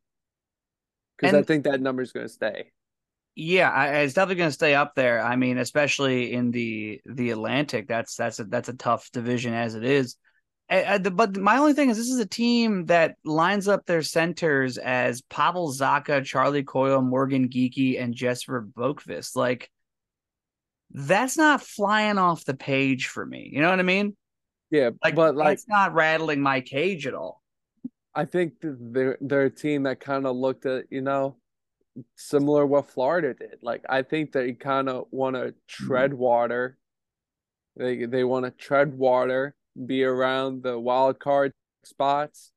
because 1.18 1.36
I 1.36 1.42
think 1.42 1.66
that 1.66 1.82
number 1.82 2.02
is 2.02 2.12
going 2.12 2.28
to 2.28 2.34
stay. 2.34 2.72
Yeah, 3.36 3.70
I, 3.70 4.00
it's 4.00 4.14
definitely 4.14 4.36
going 4.36 4.50
to 4.50 4.54
stay 4.54 4.76
up 4.76 4.96
there. 4.96 5.22
I 5.22 5.36
mean, 5.36 5.58
especially 5.58 6.34
in 6.34 6.52
the 6.52 7.02
the 7.06 7.32
Atlantic, 7.32 7.88
that's 7.88 8.16
that's 8.16 8.40
a 8.40 8.44
that's 8.46 8.70
a 8.70 8.74
tough 8.74 9.10
division 9.12 9.54
as 9.54 9.76
it 9.76 9.84
is. 9.84 10.16
I, 10.70 10.84
I, 10.86 10.98
but 11.00 11.36
my 11.38 11.58
only 11.58 11.74
thing 11.74 11.90
is, 11.90 11.98
this 11.98 12.10
is 12.10 12.20
a 12.20 12.26
team 12.26 12.86
that 12.88 13.16
lines 13.26 13.68
up 13.68 13.86
their 13.86 14.04
centers 14.04 14.78
as 14.78 15.22
Pavel 15.22 15.72
Zacha, 15.72 16.24
Charlie 16.24 16.64
Coyle, 16.64 17.02
Morgan 17.02 17.50
Geekie, 17.50 18.02
and 18.02 18.14
Jesper 18.14 18.68
Boqvist. 18.78 19.36
Like, 19.36 19.72
that's 20.92 21.38
not 21.38 21.62
flying 21.62 22.18
off 22.18 22.46
the 22.46 22.54
page 22.54 23.08
for 23.08 23.26
me. 23.26 23.50
You 23.52 23.62
know 23.62 23.70
what 23.70 23.80
I 23.80 23.84
mean? 23.84 24.16
Yeah, 24.72 24.92
like, 25.04 25.16
but 25.16 25.36
like, 25.36 25.54
it's 25.54 25.68
not 25.68 25.94
rattling 25.94 26.42
my 26.42 26.62
cage 26.62 27.08
at 27.08 27.16
all. 27.16 27.42
I 28.14 28.26
think 28.26 28.54
they're 28.62 29.18
they're 29.22 29.46
a 29.46 29.50
team 29.50 29.84
that 29.84 30.00
kind 30.00 30.26
of 30.26 30.36
looked 30.36 30.66
at 30.66 30.86
you 30.90 31.02
know 31.02 31.38
similar 32.16 32.66
what 32.66 32.90
Florida 32.92 33.34
did. 33.34 33.60
Like 33.62 33.84
I 33.88 34.02
think 34.02 34.32
they 34.32 34.54
kind 34.54 34.90
of 34.90 35.06
want 35.12 35.36
to 35.36 35.42
mm-hmm. 35.42 35.88
tread 35.88 36.14
water. 36.14 36.78
They 37.76 38.06
they 38.06 38.24
want 38.24 38.46
to 38.46 38.52
tread 38.52 38.94
water, 38.94 39.56
be 39.86 40.04
around 40.04 40.64
the 40.64 40.78
wild 40.80 41.20
card 41.20 41.54
spots 41.84 42.52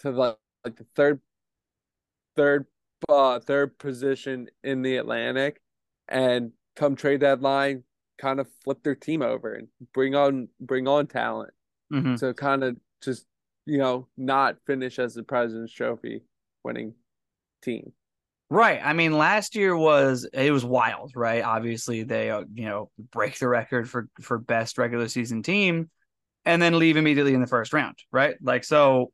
to 0.00 0.12
the 0.12 0.36
like 0.64 0.76
the 0.76 0.86
third 0.94 1.20
third 2.34 2.66
uh 3.08 3.38
third 3.40 3.78
position 3.78 4.48
in 4.64 4.82
the 4.82 4.96
Atlantic 4.96 5.60
and 6.08 6.52
come 6.74 6.96
trade 6.96 7.20
deadline 7.20 7.82
kind 8.18 8.40
of 8.40 8.48
flip 8.64 8.82
their 8.82 8.94
team 8.94 9.22
over 9.22 9.54
and 9.54 9.68
bring 9.92 10.14
on 10.14 10.48
bring 10.60 10.88
on 10.88 11.06
talent. 11.06 11.52
Mm-hmm. 11.92 12.16
So 12.16 12.32
kind 12.32 12.64
of 12.64 12.76
just 13.02 13.26
you 13.66 13.78
know, 13.78 14.06
not 14.16 14.56
finish 14.64 14.98
as 14.98 15.14
the 15.14 15.24
President's 15.24 15.72
Trophy 15.72 16.22
winning 16.64 16.94
team. 17.62 17.92
Right. 18.48 18.80
I 18.82 18.92
mean, 18.92 19.12
last 19.12 19.56
year 19.56 19.76
was 19.76 20.28
it 20.32 20.52
was 20.52 20.64
wild, 20.64 21.12
right? 21.16 21.42
Obviously, 21.42 22.04
they 22.04 22.30
uh, 22.30 22.44
you 22.54 22.66
know 22.66 22.90
break 23.10 23.38
the 23.38 23.48
record 23.48 23.90
for 23.90 24.08
for 24.20 24.38
best 24.38 24.78
regular 24.78 25.08
season 25.08 25.42
team, 25.42 25.90
and 26.44 26.62
then 26.62 26.78
leave 26.78 26.96
immediately 26.96 27.34
in 27.34 27.40
the 27.40 27.48
first 27.48 27.72
round, 27.72 27.98
right? 28.12 28.36
Like 28.40 28.62
so, 28.62 29.10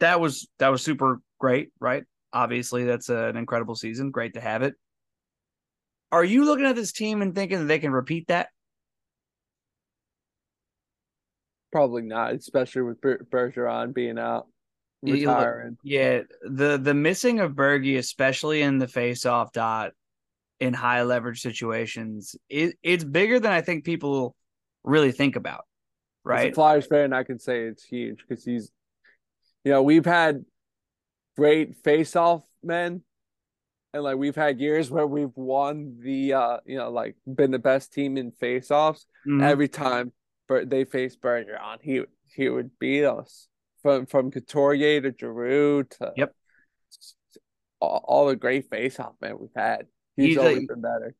that 0.00 0.20
was 0.20 0.48
that 0.58 0.68
was 0.68 0.82
super 0.82 1.20
great, 1.38 1.68
right? 1.80 2.04
Obviously, 2.32 2.84
that's 2.84 3.10
an 3.10 3.36
incredible 3.36 3.74
season. 3.74 4.10
Great 4.10 4.34
to 4.34 4.40
have 4.40 4.62
it. 4.62 4.74
Are 6.10 6.24
you 6.24 6.46
looking 6.46 6.66
at 6.66 6.76
this 6.76 6.92
team 6.92 7.20
and 7.20 7.34
thinking 7.34 7.58
that 7.58 7.64
they 7.66 7.78
can 7.78 7.92
repeat 7.92 8.28
that? 8.28 8.48
Probably 11.72 12.02
not, 12.02 12.34
especially 12.34 12.82
with 12.82 13.00
Bergeron 13.00 13.92
being 13.92 14.18
out, 14.18 14.46
retiring. 15.12 15.76
Yeah, 15.82 16.22
the 16.42 16.78
the 16.78 16.94
missing 16.94 17.40
of 17.40 17.52
Bergie, 17.52 17.98
especially 17.98 18.62
in 18.62 18.78
the 18.78 18.88
face-off 18.88 19.52
dot 19.52 19.92
in 20.60 20.72
high 20.72 21.02
leverage 21.02 21.40
situations, 21.40 22.36
it, 22.48 22.76
it's 22.82 23.04
bigger 23.04 23.40
than 23.40 23.52
I 23.52 23.60
think 23.60 23.84
people 23.84 24.34
really 24.82 25.12
think 25.12 25.36
about. 25.36 25.64
Right, 26.24 26.46
As 26.46 26.52
a 26.52 26.54
Flyers 26.54 26.86
fan, 26.86 27.12
I 27.12 27.22
can 27.22 27.38
say 27.38 27.64
it's 27.64 27.84
huge 27.84 28.24
because 28.26 28.44
he's, 28.44 28.70
you 29.64 29.72
know, 29.72 29.82
we've 29.82 30.06
had 30.06 30.44
great 31.36 31.76
face-off 31.76 32.42
men 32.62 33.02
and 33.92 34.02
like 34.02 34.16
we've 34.16 34.36
had 34.36 34.60
years 34.60 34.90
where 34.90 35.06
we've 35.06 35.36
won 35.36 35.96
the 36.00 36.32
uh 36.32 36.58
you 36.64 36.78
know 36.78 36.90
like 36.90 37.16
been 37.26 37.50
the 37.50 37.58
best 37.58 37.92
team 37.92 38.16
in 38.16 38.30
face-offs 38.30 39.06
mm-hmm. 39.26 39.42
every 39.42 39.66
time 39.66 40.12
but 40.48 40.68
they 40.68 40.84
faced 40.84 41.20
Bergeron, 41.20 41.78
he 41.80 42.02
he 42.34 42.48
would 42.48 42.70
beat 42.78 43.04
us 43.04 43.48
from 43.84 44.06
from 44.06 44.30
Couturier 44.30 45.02
to 45.02 45.14
Giroux 45.16 45.84
to 45.84 46.12
yep 46.16 46.34
all, 47.80 48.04
all 48.08 48.26
the 48.26 48.34
great 48.34 48.70
face-off 48.70 49.12
man 49.20 49.36
we've 49.38 49.50
had. 49.54 49.86
He's, 50.16 50.28
he's 50.28 50.38
always 50.38 50.64
a, 50.64 50.66
been 50.66 50.80
better. 50.80 51.14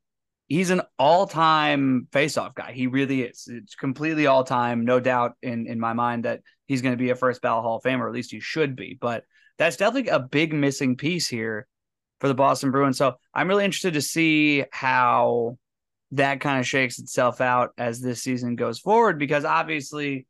He's 0.49 0.71
an 0.71 0.81
all-time 0.99 2.09
face-off 2.11 2.55
guy. 2.55 2.73
He 2.73 2.87
really 2.87 3.23
is. 3.23 3.49
It's 3.51 3.75
completely 3.75 4.27
all-time, 4.27 4.87
no 4.87 4.99
doubt 4.99 5.35
in 5.43 5.67
in 5.67 5.79
my 5.79 5.93
mind 5.93 6.25
that 6.25 6.41
he's 6.67 6.81
going 6.81 6.95
to 6.95 7.03
be 7.03 7.11
a 7.11 7.15
first 7.15 7.43
ballot 7.43 7.65
Hall 7.65 7.77
of 7.77 7.83
Famer, 7.83 8.01
or 8.01 8.09
at 8.09 8.15
least 8.15 8.33
he 8.33 8.41
should 8.41 8.75
be. 8.77 8.97
But 8.99 9.25
that's 9.59 9.77
definitely 9.77 10.11
a 10.11 10.19
big 10.19 10.55
missing 10.55 10.97
piece 10.97 11.29
here 11.29 11.67
for 12.21 12.29
the 12.29 12.35
Boston 12.35 12.71
Bruins. 12.71 12.97
So 12.97 13.17
I'm 13.35 13.49
really 13.49 13.67
interested 13.67 13.95
to 13.95 14.03
see 14.03 14.65
how 14.73 15.59
that 16.13 16.41
kind 16.41 16.61
of 16.61 16.67
shakes 16.67 16.99
itself 16.99 17.43
out 17.43 17.73
as 17.77 18.01
this 18.01 18.23
season 18.23 18.57
goes 18.57 18.79
forward 18.79 19.19
because 19.19 19.45
obviously 19.45 20.27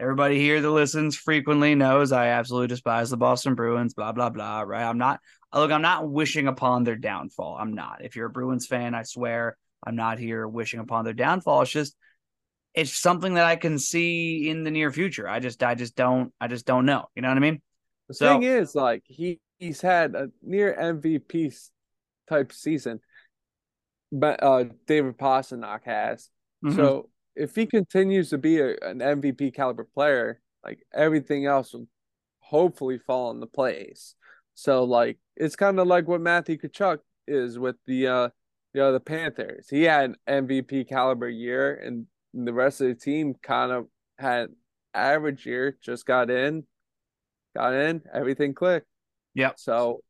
everybody 0.00 0.38
here 0.38 0.60
that 0.60 0.70
listens 0.70 1.16
frequently 1.16 1.74
knows 1.74 2.12
I 2.12 2.28
absolutely 2.28 2.68
despise 2.68 3.10
the 3.10 3.16
Boston 3.16 3.54
Bruins, 3.54 3.94
blah, 3.94 4.12
blah, 4.12 4.30
blah. 4.30 4.62
Right. 4.62 4.82
I'm 4.82 4.98
not, 4.98 5.20
look, 5.54 5.70
I'm 5.70 5.82
not 5.82 6.08
wishing 6.08 6.48
upon 6.48 6.84
their 6.84 6.96
downfall. 6.96 7.56
I'm 7.58 7.74
not. 7.74 8.04
If 8.04 8.16
you're 8.16 8.26
a 8.26 8.30
Bruins 8.30 8.66
fan, 8.66 8.94
I 8.94 9.02
swear 9.02 9.56
I'm 9.86 9.96
not 9.96 10.18
here 10.18 10.46
wishing 10.48 10.80
upon 10.80 11.04
their 11.04 11.14
downfall. 11.14 11.62
It's 11.62 11.70
just, 11.70 11.94
it's 12.74 12.92
something 12.92 13.34
that 13.34 13.46
I 13.46 13.56
can 13.56 13.78
see 13.78 14.48
in 14.48 14.64
the 14.64 14.70
near 14.70 14.90
future. 14.92 15.28
I 15.28 15.40
just, 15.40 15.62
I 15.62 15.74
just 15.74 15.96
don't, 15.96 16.32
I 16.40 16.48
just 16.48 16.66
don't 16.66 16.86
know. 16.86 17.06
You 17.14 17.22
know 17.22 17.28
what 17.28 17.36
I 17.36 17.40
mean? 17.40 17.60
The 18.08 18.14
so, 18.14 18.28
thing 18.28 18.42
is, 18.44 18.74
like, 18.74 19.02
he, 19.06 19.40
he's 19.58 19.80
had 19.80 20.14
a 20.14 20.30
near 20.42 20.76
MVP 20.76 21.54
type 22.28 22.52
season 22.52 23.00
but 24.12 24.42
uh, 24.42 24.64
David 24.86 25.18
Pastrnak 25.18 25.84
has. 25.84 26.28
Mm-hmm. 26.64 26.76
So 26.76 27.08
if 27.36 27.54
he 27.54 27.66
continues 27.66 28.30
to 28.30 28.38
be 28.38 28.58
a, 28.58 28.70
an 28.82 28.98
MVP 28.98 29.54
caliber 29.54 29.84
player, 29.84 30.40
like 30.64 30.84
everything 30.94 31.46
else 31.46 31.72
will 31.72 31.86
hopefully 32.40 32.98
fall 32.98 33.30
into 33.30 33.46
place. 33.46 34.14
So 34.54 34.84
like 34.84 35.18
it's 35.36 35.56
kind 35.56 35.78
of 35.78 35.86
like 35.86 36.06
what 36.08 36.20
Matthew 36.20 36.58
Tkachuk 36.58 36.98
is 37.26 37.58
with 37.58 37.76
the 37.86 38.06
uh 38.06 38.28
you 38.74 38.80
know 38.80 38.92
the 38.92 39.00
Panthers. 39.00 39.68
He 39.68 39.84
had 39.84 40.16
an 40.26 40.46
MVP 40.48 40.88
caliber 40.88 41.28
year 41.28 41.74
and 41.74 42.06
the 42.34 42.52
rest 42.52 42.80
of 42.80 42.88
the 42.88 42.94
team 42.94 43.34
kind 43.42 43.72
of 43.72 43.86
had 44.18 44.48
average 44.94 45.46
year, 45.46 45.76
just 45.82 46.06
got 46.06 46.30
in, 46.30 46.64
got 47.56 47.74
in, 47.74 48.02
everything 48.12 48.54
clicked. 48.54 48.86
Yeah. 49.34 49.52
So 49.56 50.02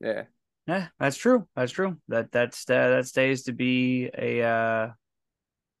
yeah. 0.00 0.24
Yeah, 0.66 0.88
that's 1.00 1.16
true. 1.16 1.48
That's 1.56 1.72
true. 1.72 1.96
That 2.08 2.30
that's 2.30 2.68
uh, 2.68 2.88
that 2.88 3.06
stays 3.06 3.44
to 3.44 3.52
be 3.52 4.10
a 4.16 4.42
uh, 4.42 4.88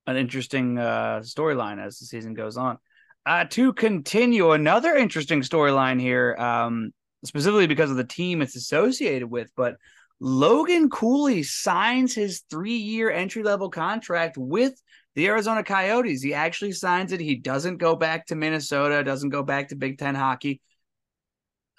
an 0.08 0.16
interesting 0.16 0.78
uh, 0.78 1.20
storyline 1.22 1.84
as 1.84 1.98
the 1.98 2.06
season 2.06 2.32
goes 2.32 2.56
on. 2.56 2.78
Uh, 3.26 3.44
to 3.44 3.74
continue, 3.74 4.52
another 4.52 4.96
interesting 4.96 5.42
storyline 5.42 6.00
here, 6.00 6.34
um, 6.36 6.92
specifically 7.24 7.66
because 7.66 7.90
of 7.90 7.98
the 7.98 8.04
team 8.04 8.40
it's 8.40 8.56
associated 8.56 9.30
with, 9.30 9.50
but 9.54 9.76
Logan 10.18 10.88
Cooley 10.88 11.42
signs 11.42 12.14
his 12.14 12.42
three-year 12.50 13.10
entry-level 13.10 13.68
contract 13.68 14.38
with 14.38 14.80
the 15.14 15.26
Arizona 15.26 15.62
Coyotes. 15.62 16.22
He 16.22 16.32
actually 16.32 16.72
signs 16.72 17.12
it. 17.12 17.20
He 17.20 17.34
doesn't 17.34 17.76
go 17.76 17.94
back 17.94 18.26
to 18.26 18.34
Minnesota, 18.34 19.04
doesn't 19.04 19.28
go 19.28 19.42
back 19.42 19.68
to 19.68 19.76
Big 19.76 19.98
Ten 19.98 20.14
hockey. 20.14 20.62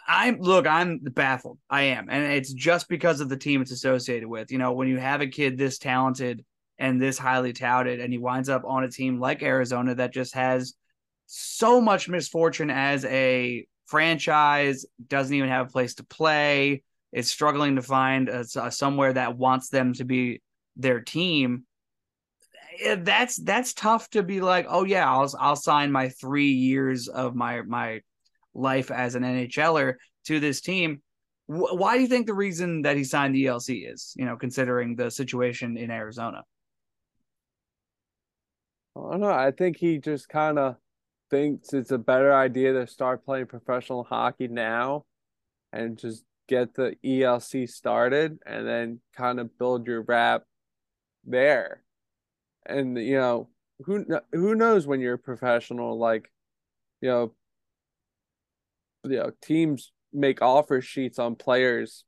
I'm 0.08 0.39
look, 0.39 0.68
I'm 0.68 1.00
baffled. 1.00 1.58
I 1.70 1.82
am. 1.84 2.08
And 2.10 2.32
it's 2.32 2.54
just 2.54 2.89
because 2.89 3.22
of 3.22 3.30
the 3.30 3.38
team 3.38 3.62
it's 3.62 3.72
associated 3.72 4.28
with. 4.28 4.52
You 4.52 4.58
know, 4.58 4.74
when 4.74 4.88
you 4.88 4.98
have 4.98 5.22
a 5.22 5.28
kid 5.28 5.58
this 5.58 5.78
talented 5.78 6.46
and 6.80 7.02
this 7.02 7.18
highly 7.18 7.54
touted 7.54 8.00
and 8.00 8.12
he 8.12 8.18
winds 8.18 8.50
up 8.50 8.63
on 8.65 8.84
a 8.86 8.89
team 8.89 9.20
like 9.20 9.44
Arizona 9.44 9.94
that 9.96 10.13
just 10.13 10.34
has 10.34 10.74
so 11.28 11.80
much 11.80 12.10
misfortune 12.10 12.72
as 12.72 13.06
a 13.06 13.68
franchise, 13.86 14.86
doesn't 15.08 15.36
even 15.36 15.50
have 15.50 15.68
a 15.68 15.72
place 15.72 15.96
to 15.96 16.04
play, 16.06 16.84
is 17.12 17.30
struggling 17.30 17.76
to 17.76 17.82
find 17.82 18.30
a, 18.30 18.46
a, 18.56 18.72
somewhere 18.72 19.13
that 19.13 19.38
wants 19.38 19.70
them 19.70 19.94
to 19.94 20.06
be 20.06 20.42
their 20.78 21.02
team. 21.02 21.65
eh, 22.80 22.96
that's 23.00 23.36
that's 23.38 23.74
tough 23.74 24.10
to 24.12 24.24
be 24.24 24.42
like, 24.42 24.65
oh 24.70 24.86
yeah, 24.86 25.12
I'll 25.12 25.32
I'll 25.39 25.56
sign 25.56 25.92
my 25.92 26.10
three 26.10 26.52
years 26.52 27.08
of 27.08 27.36
my 27.36 27.62
my 27.63 28.02
life 28.54 28.89
as 28.89 29.15
an 29.15 29.24
NHLer 29.24 29.96
to 30.26 30.39
this 30.39 30.62
team. 30.62 31.02
Why 31.48 31.96
do 31.96 32.02
you 32.02 32.08
think 32.08 32.28
the 32.28 32.34
reason 32.34 32.84
that 32.84 32.96
he 32.96 33.04
signed 33.04 33.36
the 33.36 33.46
ELC 33.46 33.92
is? 33.92 34.13
You 34.15 34.26
know, 34.26 34.38
considering 34.38 34.96
the 34.96 35.10
situation 35.12 35.78
in 35.78 35.89
Arizona. 35.92 36.44
I 38.95 39.12
don't 39.12 39.21
know. 39.21 39.32
I 39.32 39.52
think 39.52 39.78
he 39.78 39.97
just 39.97 40.30
kind 40.30 40.60
of 40.60 40.75
thinks 41.30 41.73
it's 41.73 41.91
a 41.91 41.97
better 41.97 42.34
idea 42.34 42.73
to 42.73 42.88
start 42.88 43.25
playing 43.25 43.45
professional 43.47 44.04
hockey 44.04 44.47
now 44.47 45.06
and 45.71 45.97
just 45.97 46.23
get 46.47 46.73
the 46.73 46.95
ELC 47.04 47.67
started 47.67 48.39
and 48.45 48.67
then 48.67 48.99
kind 49.15 49.39
of 49.39 49.58
build 49.58 49.88
your 49.88 50.02
rap 50.02 50.43
there. 51.25 51.84
And 52.65 52.97
you 52.97 53.17
know, 53.17 53.49
who 53.86 54.06
who 54.32 54.56
knows 54.56 54.88
when 54.88 54.99
you're 54.99 55.13
a 55.15 55.19
professional 55.19 55.97
like 55.97 56.30
you 57.02 57.10
know 57.10 57.34
you 59.06 59.17
know 59.17 59.32
teams 59.41 59.91
make 60.12 60.41
offer 60.41 60.82
sheets 60.82 61.19
on 61.19 61.36
players 61.36 62.04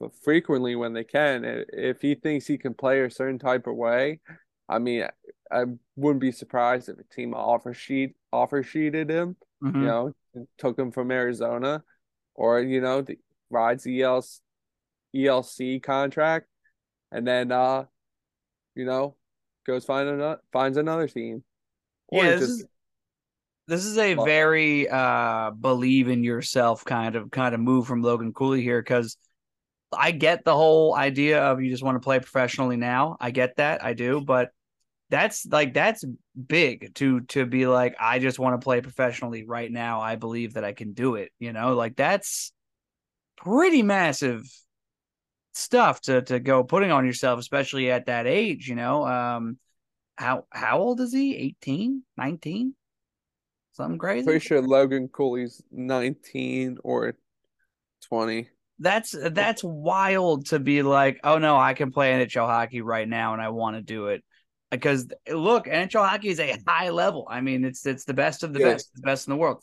but 0.00 0.12
frequently 0.22 0.74
when 0.74 0.92
they 0.92 1.04
can. 1.04 1.44
If 1.72 2.00
he 2.00 2.14
thinks 2.14 2.46
he 2.46 2.58
can 2.58 2.74
play 2.74 3.02
a 3.02 3.10
certain 3.10 3.38
type 3.38 3.66
of 3.66 3.76
way, 3.76 4.20
I 4.68 4.78
mean, 4.78 5.06
I 5.50 5.64
wouldn't 5.96 6.20
be 6.20 6.32
surprised 6.32 6.88
if 6.88 6.98
a 6.98 7.04
team 7.14 7.34
offer 7.34 7.74
sheet 7.74 8.14
offer 8.32 8.62
sheeted 8.62 9.10
him, 9.10 9.36
mm-hmm. 9.62 9.80
you 9.80 9.86
know, 9.86 10.12
took 10.58 10.78
him 10.78 10.90
from 10.90 11.10
Arizona, 11.10 11.82
or 12.34 12.60
you 12.60 12.80
know, 12.80 13.02
the, 13.02 13.18
rides 13.50 13.84
the 13.84 14.00
ELC, 14.00 14.40
ELC 15.14 15.82
contract, 15.82 16.46
and 17.12 17.26
then 17.26 17.52
uh, 17.52 17.84
you 18.74 18.84
know, 18.84 19.16
goes 19.66 19.84
find 19.84 20.08
another 20.08 20.40
finds 20.52 20.78
another 20.78 21.08
team. 21.08 21.44
Or 22.08 22.24
yeah, 22.24 22.30
this, 22.30 22.40
just, 22.40 22.52
is, 22.52 22.66
this 23.68 23.84
is 23.84 23.98
a 23.98 24.14
well, 24.14 24.26
very 24.26 24.88
uh 24.88 25.50
believe 25.50 26.08
in 26.08 26.24
yourself 26.24 26.84
kind 26.84 27.16
of 27.16 27.30
kind 27.30 27.54
of 27.54 27.60
move 27.60 27.86
from 27.86 28.02
Logan 28.02 28.32
Cooley 28.32 28.62
here 28.62 28.80
because 28.80 29.16
I 29.96 30.10
get 30.10 30.44
the 30.44 30.54
whole 30.54 30.94
idea 30.94 31.42
of 31.42 31.60
you 31.60 31.70
just 31.70 31.82
want 31.82 31.96
to 31.96 32.04
play 32.04 32.18
professionally 32.18 32.76
now. 32.76 33.16
I 33.20 33.30
get 33.30 33.56
that, 33.56 33.84
I 33.84 33.94
do, 33.94 34.20
but 34.20 34.50
that's 35.14 35.46
like 35.46 35.74
that's 35.74 36.04
big 36.48 36.92
to 36.96 37.20
to 37.20 37.46
be 37.46 37.68
like 37.68 37.94
I 38.00 38.18
just 38.18 38.40
want 38.40 38.60
to 38.60 38.64
play 38.64 38.80
professionally 38.80 39.44
right 39.44 39.70
now. 39.70 40.00
I 40.00 40.16
believe 40.16 40.54
that 40.54 40.64
I 40.64 40.72
can 40.72 40.92
do 40.92 41.14
it, 41.14 41.30
you 41.38 41.52
know? 41.52 41.76
Like 41.76 41.94
that's 41.94 42.52
pretty 43.36 43.84
massive 43.84 44.42
stuff 45.52 46.00
to 46.02 46.22
to 46.22 46.40
go 46.40 46.64
putting 46.64 46.90
on 46.90 47.06
yourself 47.06 47.38
especially 47.38 47.92
at 47.92 48.06
that 48.06 48.26
age, 48.26 48.68
you 48.68 48.74
know. 48.74 49.06
Um 49.06 49.56
how 50.16 50.46
how 50.50 50.80
old 50.80 51.00
is 51.00 51.12
he? 51.12 51.36
18, 51.36 52.02
19? 52.16 52.74
Something 53.74 53.98
crazy. 53.98 54.24
Pretty 54.24 54.44
sure 54.44 54.60
Logan 54.60 55.06
Cooley's 55.06 55.62
19 55.70 56.78
or 56.82 57.14
20 58.08 58.48
that's 58.80 59.14
that's 59.30 59.62
wild 59.62 60.46
to 60.46 60.58
be 60.58 60.82
like, 60.82 61.20
oh 61.22 61.38
no, 61.38 61.56
I 61.56 61.74
can 61.74 61.92
play 61.92 62.10
NHL 62.10 62.48
hockey 62.48 62.80
right 62.80 63.08
now 63.08 63.32
and 63.32 63.40
I 63.40 63.50
want 63.50 63.76
to 63.76 63.82
do 63.82 64.08
it. 64.08 64.24
Because 64.74 65.06
look, 65.30 65.66
NHL 65.66 66.08
hockey 66.08 66.28
is 66.28 66.40
a 66.40 66.58
high 66.66 66.90
level. 66.90 67.26
I 67.30 67.40
mean, 67.40 67.64
it's 67.64 67.86
it's 67.86 68.04
the 68.04 68.14
best 68.14 68.42
of 68.42 68.52
the 68.52 68.60
best, 68.60 68.90
the 68.94 69.02
best 69.02 69.26
in 69.26 69.32
the 69.32 69.36
world. 69.36 69.62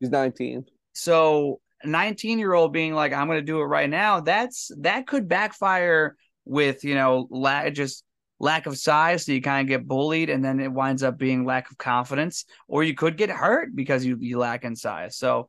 He's 0.00 0.10
19. 0.10 0.66
So 0.92 1.60
19 1.84 2.38
year 2.38 2.52
old 2.52 2.72
being 2.72 2.94
like, 2.94 3.12
I'm 3.12 3.26
gonna 3.26 3.42
do 3.42 3.60
it 3.60 3.64
right 3.64 3.88
now, 3.88 4.20
that's 4.20 4.70
that 4.78 5.06
could 5.06 5.28
backfire 5.28 6.16
with, 6.44 6.84
you 6.84 6.94
know, 6.94 7.26
la- 7.30 7.70
just 7.70 8.04
lack 8.38 8.66
of 8.66 8.76
size, 8.76 9.24
so 9.24 9.32
you 9.32 9.40
kind 9.40 9.66
of 9.66 9.68
get 9.68 9.88
bullied, 9.88 10.30
and 10.30 10.44
then 10.44 10.60
it 10.60 10.72
winds 10.72 11.02
up 11.02 11.18
being 11.18 11.44
lack 11.44 11.70
of 11.70 11.78
confidence, 11.78 12.44
or 12.68 12.84
you 12.84 12.94
could 12.94 13.16
get 13.16 13.30
hurt 13.30 13.74
because 13.74 14.04
you 14.04 14.16
you 14.20 14.38
lack 14.38 14.64
in 14.64 14.76
size. 14.76 15.16
So 15.16 15.48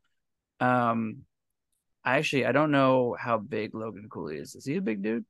um 0.59 1.19
I 2.03 2.17
actually 2.17 2.45
I 2.45 2.51
don't 2.51 2.71
know 2.71 3.15
how 3.19 3.37
big 3.37 3.75
Logan 3.75 4.07
Cooley 4.09 4.37
is. 4.37 4.55
Is 4.55 4.65
he 4.65 4.77
a 4.77 4.81
big 4.81 5.01
dude? 5.01 5.25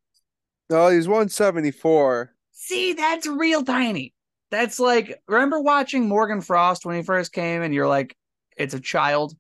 No, 0.69 0.89
he's 0.89 1.07
174. 1.07 2.33
See, 2.59 2.93
that's 2.93 3.27
real 3.27 3.63
tiny. 3.63 4.13
That's 4.49 4.79
like 4.79 5.21
remember 5.27 5.61
watching 5.61 6.09
Morgan 6.09 6.41
Frost 6.41 6.87
when 6.87 6.95
he 6.95 7.03
first 7.03 7.31
came 7.31 7.61
and 7.61 7.71
you're 7.71 7.87
like, 7.87 8.17
it's 8.57 8.73
a 8.73 8.79
child 8.79 9.35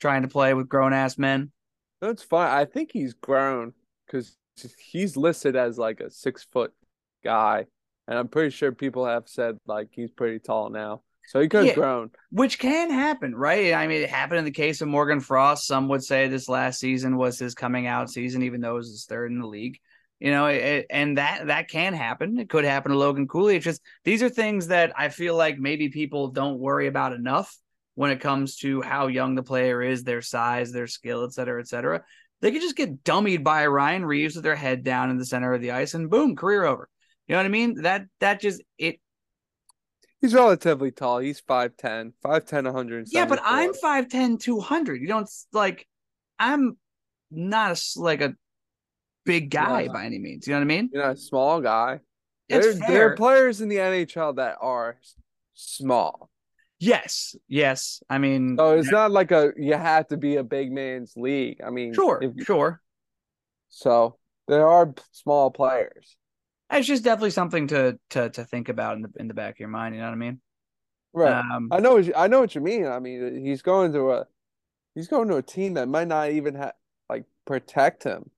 trying 0.00 0.22
to 0.22 0.28
play 0.28 0.54
with 0.54 0.66
grown 0.66 0.94
ass 0.94 1.18
men. 1.18 1.52
That's 2.00 2.22
fine. 2.22 2.50
I 2.50 2.64
think 2.64 2.92
he's 2.92 3.12
grown 3.12 3.74
because 4.06 4.38
he's 4.78 5.18
listed 5.18 5.54
as 5.54 5.76
like 5.76 6.00
a 6.00 6.10
six 6.10 6.42
foot 6.42 6.72
guy. 7.22 7.66
And 8.08 8.18
I'm 8.18 8.28
pretty 8.28 8.50
sure 8.50 8.72
people 8.72 9.04
have 9.04 9.28
said 9.28 9.58
like 9.66 9.88
he's 9.92 10.10
pretty 10.10 10.38
tall 10.38 10.70
now. 10.70 11.02
So 11.28 11.40
he 11.40 11.48
could 11.48 11.66
have 11.66 11.66
yeah, 11.66 11.74
grown. 11.74 12.10
Which 12.30 12.58
can 12.58 12.90
happen, 12.90 13.34
right? 13.34 13.74
I 13.74 13.86
mean, 13.86 14.00
it 14.00 14.08
happened 14.08 14.38
in 14.38 14.44
the 14.46 14.50
case 14.50 14.80
of 14.80 14.88
Morgan 14.88 15.20
Frost. 15.20 15.66
Some 15.66 15.88
would 15.88 16.02
say 16.02 16.26
this 16.26 16.48
last 16.48 16.80
season 16.80 17.18
was 17.18 17.38
his 17.38 17.54
coming 17.54 17.86
out 17.86 18.08
season, 18.08 18.42
even 18.42 18.62
though 18.62 18.76
it 18.76 18.78
was 18.78 18.88
his 18.88 19.04
third 19.04 19.30
in 19.30 19.40
the 19.40 19.46
league. 19.46 19.78
You 20.20 20.30
know, 20.30 20.46
it, 20.46 20.86
and 20.90 21.18
that 21.18 21.46
that 21.46 21.68
can 21.68 21.94
happen. 21.94 22.38
It 22.38 22.50
could 22.50 22.64
happen 22.64 22.92
to 22.92 22.98
Logan 22.98 23.26
Cooley. 23.26 23.56
It's 23.56 23.64
just 23.64 23.80
these 24.04 24.22
are 24.22 24.28
things 24.28 24.68
that 24.68 24.92
I 24.96 25.08
feel 25.08 25.34
like 25.34 25.58
maybe 25.58 25.88
people 25.88 26.28
don't 26.28 26.58
worry 26.58 26.86
about 26.86 27.14
enough 27.14 27.56
when 27.94 28.10
it 28.10 28.20
comes 28.20 28.56
to 28.58 28.82
how 28.82 29.06
young 29.06 29.34
the 29.34 29.42
player 29.42 29.82
is, 29.82 30.04
their 30.04 30.22
size, 30.22 30.72
their 30.72 30.86
skill, 30.86 31.24
et 31.24 31.32
cetera, 31.32 31.60
et 31.60 31.68
cetera. 31.68 32.04
They 32.42 32.52
could 32.52 32.62
just 32.62 32.76
get 32.76 33.02
dummied 33.02 33.42
by 33.42 33.66
Ryan 33.66 34.04
Reaves 34.04 34.34
with 34.34 34.44
their 34.44 34.56
head 34.56 34.84
down 34.84 35.10
in 35.10 35.16
the 35.16 35.26
center 35.26 35.52
of 35.54 35.62
the 35.62 35.72
ice, 35.72 35.94
and 35.94 36.10
boom, 36.10 36.36
career 36.36 36.64
over. 36.64 36.88
You 37.26 37.34
know 37.34 37.38
what 37.38 37.46
I 37.46 37.50
mean? 37.50 37.82
That 37.82 38.06
that 38.20 38.40
just 38.40 38.62
it 38.76 39.00
He's 40.20 40.34
relatively 40.34 40.90
tall. 40.90 41.18
He's 41.18 41.40
5'10, 41.40 42.12
5'10, 42.22 42.64
100. 42.64 43.08
Yeah, 43.10 43.24
but 43.24 43.40
I'm 43.42 43.72
5'10, 43.72 44.38
200. 44.38 45.00
You 45.00 45.08
don't 45.08 45.30
like, 45.52 45.88
I'm 46.38 46.76
not 47.30 47.72
a, 47.72 48.00
like 48.00 48.20
a 48.20 48.34
big 49.32 49.50
guy 49.50 49.82
yeah. 49.82 49.92
by 49.92 50.04
any 50.04 50.18
means. 50.18 50.46
You 50.46 50.54
know 50.54 50.60
what 50.60 50.64
I 50.64 50.66
mean? 50.66 50.90
You're 50.92 51.02
not 51.04 51.14
a 51.14 51.18
small 51.18 51.60
guy. 51.60 52.00
There, 52.48 52.74
there 52.74 53.12
are 53.12 53.16
players 53.16 53.60
in 53.60 53.68
the 53.68 53.76
NHL 53.76 54.36
that 54.36 54.56
are 54.60 54.98
small. 55.54 56.30
Yes, 56.80 57.36
yes. 57.46 58.02
I 58.10 58.18
mean, 58.18 58.56
so 58.58 58.78
it's 58.78 58.90
not 58.90 59.12
like 59.12 59.30
a 59.30 59.52
you 59.56 59.74
have 59.74 60.08
to 60.08 60.16
be 60.16 60.36
a 60.36 60.42
big 60.42 60.72
man's 60.72 61.12
league. 61.16 61.60
I 61.64 61.70
mean, 61.70 61.92
sure, 61.94 62.18
if, 62.22 62.44
sure. 62.44 62.80
So 63.68 64.16
there 64.48 64.66
are 64.66 64.94
small 65.12 65.50
players 65.50 66.16
it's 66.78 66.86
just 66.86 67.04
definitely 67.04 67.30
something 67.30 67.66
to 67.68 67.98
to 68.10 68.30
to 68.30 68.44
think 68.44 68.68
about 68.68 68.96
in 68.96 69.02
the 69.02 69.10
in 69.18 69.28
the 69.28 69.34
back 69.34 69.54
of 69.54 69.60
your 69.60 69.68
mind. 69.68 69.94
You 69.94 70.00
know 70.00 70.08
what 70.08 70.14
I 70.14 70.18
mean? 70.18 70.40
Right. 71.12 71.38
Um, 71.38 71.68
I 71.72 71.80
know. 71.80 72.02
I 72.16 72.28
know 72.28 72.40
what 72.40 72.54
you 72.54 72.60
mean. 72.60 72.86
I 72.86 73.00
mean, 73.00 73.44
he's 73.44 73.62
going 73.62 73.92
to 73.92 74.12
a 74.12 74.26
he's 74.94 75.08
going 75.08 75.28
to 75.28 75.36
a 75.36 75.42
team 75.42 75.74
that 75.74 75.88
might 75.88 76.08
not 76.08 76.30
even 76.30 76.54
have 76.54 76.74
like 77.08 77.24
protect 77.46 78.04
him. 78.04 78.30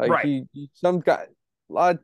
Like 0.00 0.10
right. 0.10 0.44
he, 0.52 0.70
some 0.74 1.00
guy, 1.00 1.26
a 1.68 1.72
lot, 1.72 1.94
of, 1.96 2.00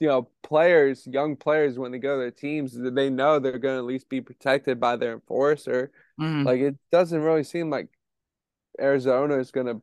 you 0.00 0.08
know, 0.08 0.28
players, 0.42 1.06
young 1.06 1.36
players, 1.36 1.78
when 1.78 1.92
they 1.92 1.98
go 1.98 2.16
to 2.16 2.20
their 2.20 2.30
teams, 2.30 2.76
they 2.76 3.10
know 3.10 3.38
they're 3.38 3.58
going 3.58 3.76
to 3.76 3.78
at 3.78 3.84
least 3.84 4.08
be 4.08 4.20
protected 4.20 4.80
by 4.80 4.96
their 4.96 5.12
enforcer. 5.12 5.92
Mm-hmm. 6.20 6.46
Like 6.46 6.60
it 6.60 6.76
doesn't 6.90 7.22
really 7.22 7.44
seem 7.44 7.70
like 7.70 7.88
Arizona 8.80 9.38
is 9.38 9.50
going 9.50 9.66
to 9.66 9.80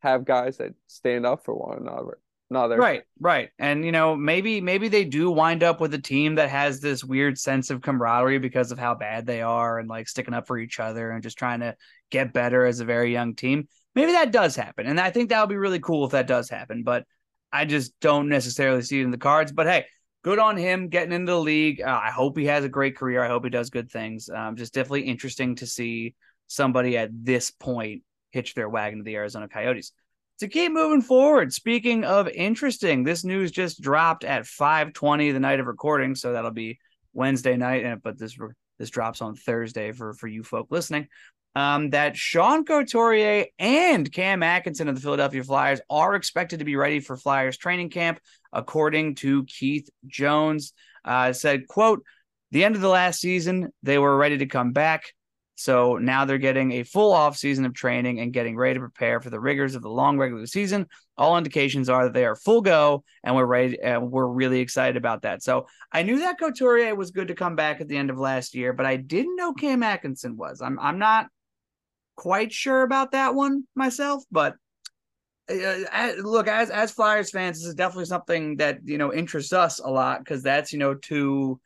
have 0.00 0.24
guys 0.24 0.56
that 0.56 0.74
stand 0.86 1.26
up 1.26 1.44
for 1.44 1.54
one 1.54 1.78
another 1.78 2.18
another. 2.50 2.76
Right, 2.76 3.04
right. 3.20 3.50
And 3.58 3.84
you 3.84 3.92
know, 3.92 4.16
maybe 4.16 4.60
maybe 4.60 4.88
they 4.88 5.04
do 5.04 5.30
wind 5.30 5.62
up 5.62 5.80
with 5.80 5.94
a 5.94 6.00
team 6.00 6.34
that 6.34 6.50
has 6.50 6.80
this 6.80 7.04
weird 7.04 7.38
sense 7.38 7.70
of 7.70 7.80
camaraderie 7.80 8.38
because 8.38 8.72
of 8.72 8.78
how 8.78 8.94
bad 8.94 9.26
they 9.26 9.40
are 9.40 9.78
and 9.78 9.88
like 9.88 10.08
sticking 10.08 10.34
up 10.34 10.46
for 10.46 10.58
each 10.58 10.80
other 10.80 11.10
and 11.10 11.22
just 11.22 11.38
trying 11.38 11.60
to 11.60 11.76
get 12.10 12.32
better 12.32 12.66
as 12.66 12.80
a 12.80 12.84
very 12.84 13.12
young 13.12 13.34
team. 13.34 13.68
Maybe 13.94 14.12
that 14.12 14.32
does 14.32 14.54
happen. 14.56 14.86
And 14.86 15.00
I 15.00 15.10
think 15.10 15.30
that 15.30 15.40
would 15.40 15.52
be 15.52 15.56
really 15.56 15.80
cool 15.80 16.04
if 16.04 16.12
that 16.12 16.26
does 16.26 16.48
happen, 16.48 16.82
but 16.82 17.04
I 17.52 17.64
just 17.64 17.98
don't 18.00 18.28
necessarily 18.28 18.82
see 18.82 19.00
it 19.00 19.04
in 19.04 19.10
the 19.10 19.18
cards. 19.18 19.52
But 19.52 19.66
hey, 19.66 19.86
good 20.22 20.38
on 20.38 20.56
him 20.56 20.88
getting 20.88 21.12
into 21.12 21.32
the 21.32 21.40
league. 21.40 21.80
Uh, 21.80 22.00
I 22.02 22.10
hope 22.10 22.38
he 22.38 22.46
has 22.46 22.64
a 22.64 22.68
great 22.68 22.96
career. 22.96 23.22
I 23.22 23.28
hope 23.28 23.44
he 23.44 23.50
does 23.50 23.70
good 23.70 23.90
things. 23.90 24.28
Um, 24.28 24.56
just 24.56 24.74
definitely 24.74 25.02
interesting 25.02 25.56
to 25.56 25.66
see 25.66 26.14
somebody 26.46 26.96
at 26.96 27.10
this 27.12 27.50
point 27.50 28.02
hitch 28.30 28.54
their 28.54 28.68
wagon 28.68 28.98
to 28.98 29.04
the 29.04 29.16
Arizona 29.16 29.48
Coyotes 29.48 29.92
to 30.40 30.48
keep 30.48 30.72
moving 30.72 31.02
forward. 31.02 31.52
Speaking 31.52 32.04
of 32.04 32.28
interesting, 32.28 33.04
this 33.04 33.24
news 33.24 33.50
just 33.50 33.80
dropped 33.80 34.24
at 34.24 34.46
5:20 34.46 35.32
the 35.32 35.40
night 35.40 35.60
of 35.60 35.66
recording, 35.66 36.14
so 36.14 36.32
that'll 36.32 36.50
be 36.50 36.78
Wednesday 37.12 37.56
night. 37.56 38.02
But 38.02 38.18
this 38.18 38.36
this 38.78 38.90
drops 38.90 39.20
on 39.20 39.34
Thursday 39.34 39.92
for 39.92 40.14
for 40.14 40.28
you 40.28 40.42
folk 40.42 40.68
listening. 40.70 41.08
Um, 41.56 41.90
that 41.90 42.16
Sean 42.16 42.64
Couturier 42.64 43.46
and 43.58 44.10
Cam 44.12 44.42
Atkinson 44.42 44.88
of 44.88 44.94
the 44.94 45.00
Philadelphia 45.00 45.42
Flyers 45.42 45.80
are 45.90 46.14
expected 46.14 46.60
to 46.60 46.64
be 46.64 46.76
ready 46.76 47.00
for 47.00 47.16
Flyers 47.16 47.56
training 47.56 47.90
camp, 47.90 48.20
according 48.52 49.16
to 49.16 49.44
Keith 49.44 49.88
Jones. 50.06 50.72
Uh, 51.04 51.32
said, 51.32 51.66
"quote." 51.66 52.04
The 52.52 52.64
end 52.64 52.74
of 52.74 52.80
the 52.80 52.88
last 52.88 53.20
season, 53.20 53.68
they 53.84 53.96
were 53.98 54.16
ready 54.16 54.38
to 54.38 54.46
come 54.46 54.72
back. 54.72 55.14
So 55.54 55.98
now 55.98 56.24
they're 56.24 56.38
getting 56.38 56.72
a 56.72 56.84
full 56.84 57.12
off 57.12 57.36
season 57.36 57.66
of 57.66 57.74
training 57.74 58.18
and 58.18 58.32
getting 58.32 58.56
ready 58.56 58.74
to 58.74 58.80
prepare 58.80 59.20
for 59.20 59.28
the 59.28 59.38
rigors 59.38 59.74
of 59.74 59.82
the 59.82 59.90
long 59.90 60.18
regular 60.18 60.46
season, 60.46 60.86
all 61.18 61.36
indications 61.36 61.90
are 61.90 62.04
that 62.04 62.14
they 62.14 62.24
are 62.24 62.34
full 62.34 62.62
go, 62.62 63.04
and 63.22 63.36
we're 63.36 63.44
ready. 63.44 63.78
And 63.80 64.10
we're 64.10 64.26
really 64.26 64.60
excited 64.60 64.96
about 64.96 65.22
that. 65.22 65.42
So 65.42 65.66
I 65.92 66.02
knew 66.02 66.20
that 66.20 66.38
Couturier 66.38 66.94
was 66.94 67.10
good 67.10 67.28
to 67.28 67.34
come 67.34 67.56
back 67.56 67.82
at 67.82 67.88
the 67.88 67.96
end 67.98 68.08
of 68.08 68.18
last 68.18 68.54
year, 68.54 68.72
but 68.72 68.86
I 68.86 68.96
didn't 68.96 69.36
know 69.36 69.52
Cam 69.52 69.82
Atkinson 69.82 70.36
was. 70.36 70.62
I'm 70.62 70.78
I'm 70.80 70.98
not 70.98 71.26
quite 72.16 72.52
sure 72.52 72.82
about 72.82 73.12
that 73.12 73.34
one 73.34 73.64
myself, 73.74 74.24
but 74.30 74.56
uh, 75.50 76.12
look, 76.18 76.48
as 76.48 76.70
as 76.70 76.90
Flyers 76.90 77.30
fans, 77.30 77.58
this 77.58 77.66
is 77.66 77.74
definitely 77.74 78.04
something 78.04 78.56
that 78.56 78.78
you 78.84 78.98
know 78.98 79.12
interests 79.12 79.52
us 79.52 79.80
a 79.80 79.88
lot 79.88 80.20
because 80.20 80.42
that's 80.42 80.72
you 80.72 80.78
know 80.78 80.94
two. 80.94 81.60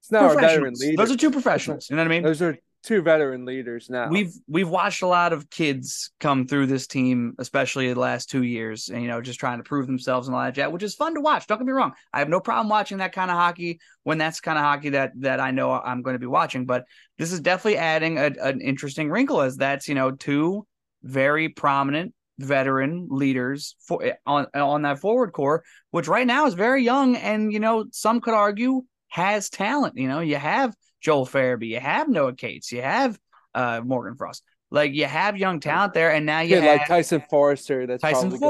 It's 0.00 0.12
not 0.12 0.24
our 0.24 0.40
veteran 0.40 0.74
leaders. 0.76 0.96
Those 0.96 1.12
are 1.12 1.18
two 1.18 1.30
professionals. 1.30 1.90
You 1.90 1.96
know 1.96 2.02
what 2.02 2.06
I 2.06 2.10
mean? 2.10 2.22
Those 2.22 2.42
are 2.42 2.56
two 2.86 3.02
veteran 3.02 3.44
leaders 3.44 3.90
now. 3.90 4.08
We've 4.08 4.32
we've 4.46 4.68
watched 4.68 5.02
a 5.02 5.06
lot 5.06 5.32
of 5.32 5.50
kids 5.50 6.12
come 6.20 6.46
through 6.46 6.66
this 6.66 6.86
team, 6.86 7.34
especially 7.38 7.92
the 7.92 7.98
last 7.98 8.30
two 8.30 8.44
years, 8.44 8.88
and 8.88 9.02
you 9.02 9.08
know, 9.08 9.20
just 9.20 9.40
trying 9.40 9.58
to 9.58 9.64
prove 9.64 9.86
themselves 9.86 10.28
and 10.28 10.34
all 10.34 10.42
that 10.42 10.54
jazz, 10.54 10.72
which 10.72 10.84
is 10.84 10.94
fun 10.94 11.14
to 11.14 11.20
watch. 11.20 11.46
Don't 11.46 11.58
get 11.58 11.66
me 11.66 11.72
wrong. 11.72 11.92
I 12.12 12.20
have 12.20 12.28
no 12.28 12.40
problem 12.40 12.68
watching 12.68 12.98
that 12.98 13.12
kind 13.12 13.30
of 13.30 13.36
hockey 13.36 13.80
when 14.04 14.18
that's 14.18 14.40
kind 14.40 14.56
of 14.56 14.64
hockey 14.64 14.90
that 14.90 15.12
that 15.16 15.40
I 15.40 15.50
know 15.50 15.72
I'm 15.72 16.02
going 16.02 16.14
to 16.14 16.20
be 16.20 16.26
watching. 16.26 16.64
But 16.64 16.84
this 17.18 17.32
is 17.32 17.40
definitely 17.40 17.78
adding 17.78 18.18
a, 18.18 18.30
an 18.40 18.60
interesting 18.60 19.10
wrinkle 19.10 19.40
as 19.40 19.56
that's 19.56 19.88
you 19.88 19.94
know 19.94 20.12
two 20.12 20.66
very 21.02 21.48
prominent 21.48 22.14
veteran 22.38 23.08
leaders 23.10 23.76
for 23.80 24.16
on 24.26 24.46
on 24.54 24.82
that 24.82 25.00
forward 25.00 25.32
core, 25.32 25.64
which 25.90 26.06
right 26.06 26.26
now 26.26 26.46
is 26.46 26.54
very 26.54 26.84
young, 26.84 27.16
and 27.16 27.52
you 27.52 27.58
know 27.58 27.86
some 27.90 28.20
could 28.20 28.34
argue 28.34 28.82
has 29.08 29.50
talent. 29.50 29.96
You 29.96 30.08
know, 30.08 30.20
you 30.20 30.36
have 30.36 30.74
Joel 31.06 31.24
Farabee, 31.24 31.68
you 31.68 31.78
have 31.78 32.08
Noah 32.08 32.34
Cates, 32.34 32.72
you 32.72 32.82
have 32.82 33.16
uh, 33.54 33.80
Morgan 33.80 34.16
Frost. 34.16 34.42
Like 34.72 34.92
you 34.92 35.04
have 35.04 35.36
young 35.36 35.60
talent 35.60 35.94
there, 35.94 36.10
and 36.10 36.26
now 36.26 36.40
you 36.40 36.56
yeah, 36.56 36.62
have 36.62 36.78
like 36.80 36.88
Tyson 36.88 37.22
Foerster. 37.30 37.86
That's 37.86 38.02
Tyson 38.02 38.30
gonna... 38.30 38.40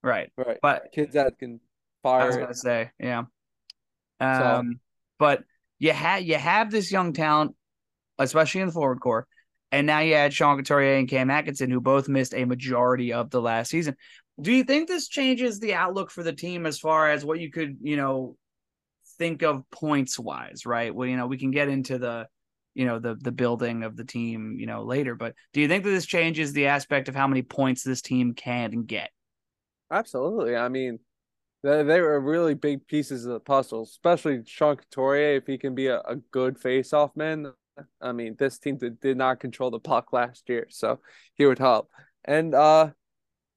right? 0.00 0.30
Right. 0.36 0.58
But 0.62 0.92
kids 0.92 1.14
that 1.14 1.36
can 1.36 1.58
fire. 2.04 2.22
I 2.22 2.26
was 2.26 2.36
gonna 2.36 2.54
say, 2.54 2.92
yeah. 3.00 3.24
Um, 4.20 4.74
so. 4.74 4.80
but 5.18 5.42
you 5.80 5.90
have 5.90 6.22
you 6.22 6.36
have 6.36 6.70
this 6.70 6.92
young 6.92 7.12
talent, 7.12 7.56
especially 8.20 8.60
in 8.60 8.68
the 8.68 8.72
forward 8.72 9.00
core, 9.00 9.26
and 9.72 9.84
now 9.84 9.98
you 9.98 10.14
add 10.14 10.32
Sean 10.32 10.56
Couturier 10.56 10.94
and 10.98 11.08
Cam 11.08 11.28
Atkinson, 11.28 11.72
who 11.72 11.80
both 11.80 12.06
missed 12.06 12.34
a 12.34 12.44
majority 12.44 13.12
of 13.12 13.30
the 13.30 13.42
last 13.42 13.70
season. 13.70 13.96
Do 14.40 14.52
you 14.52 14.62
think 14.62 14.86
this 14.86 15.08
changes 15.08 15.58
the 15.58 15.74
outlook 15.74 16.12
for 16.12 16.22
the 16.22 16.32
team 16.32 16.66
as 16.66 16.78
far 16.78 17.10
as 17.10 17.24
what 17.24 17.40
you 17.40 17.50
could, 17.50 17.78
you 17.82 17.96
know, 17.96 18.36
think 19.18 19.42
of 19.42 19.68
points 19.70 20.18
wise, 20.18 20.66
right? 20.66 20.94
Well, 20.94 21.08
you 21.08 21.16
know, 21.16 21.26
we 21.26 21.38
can 21.38 21.50
get 21.50 21.68
into 21.68 21.98
the, 21.98 22.26
you 22.74 22.84
know, 22.84 22.98
the 22.98 23.14
the 23.14 23.32
building 23.32 23.82
of 23.82 23.96
the 23.96 24.04
team, 24.04 24.56
you 24.58 24.66
know, 24.66 24.82
later. 24.82 25.14
But 25.14 25.34
do 25.52 25.60
you 25.60 25.68
think 25.68 25.84
that 25.84 25.90
this 25.90 26.06
changes 26.06 26.52
the 26.52 26.66
aspect 26.66 27.08
of 27.08 27.14
how 27.14 27.26
many 27.26 27.42
points 27.42 27.82
this 27.82 28.02
team 28.02 28.34
can 28.34 28.82
get? 28.82 29.10
Absolutely. 29.90 30.56
I 30.56 30.68
mean, 30.68 30.98
they, 31.62 32.00
were 32.00 32.20
really 32.20 32.54
big 32.54 32.86
pieces 32.86 33.24
of 33.24 33.32
the 33.32 33.40
puzzle, 33.40 33.84
especially 33.84 34.42
Sean 34.44 34.76
Couturier. 34.76 35.36
If 35.36 35.46
he 35.46 35.56
can 35.56 35.74
be 35.74 35.86
a, 35.86 36.00
a 36.00 36.16
good 36.16 36.58
face-off 36.58 37.16
man, 37.16 37.52
I 38.00 38.12
mean, 38.12 38.36
this 38.38 38.58
team 38.58 38.76
did, 38.76 39.00
did 39.00 39.16
not 39.16 39.40
control 39.40 39.70
the 39.70 39.80
puck 39.80 40.12
last 40.12 40.48
year, 40.48 40.66
so 40.68 41.00
he 41.34 41.46
would 41.46 41.58
help. 41.58 41.88
And 42.24 42.54
uh, 42.54 42.90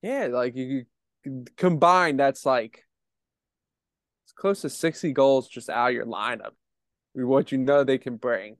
yeah, 0.01 0.27
like 0.31 0.55
you, 0.55 0.85
you 1.25 1.45
combine, 1.57 2.17
that's 2.17 2.45
like 2.45 2.83
close 4.37 4.61
to 4.61 4.69
sixty 4.69 5.11
goals 5.11 5.47
just 5.47 5.69
out 5.69 5.89
of 5.89 5.95
your 5.95 6.05
lineup. 6.05 6.51
What 7.13 7.51
you 7.51 7.57
know 7.57 7.83
they 7.83 7.97
can 7.97 8.17
bring, 8.17 8.57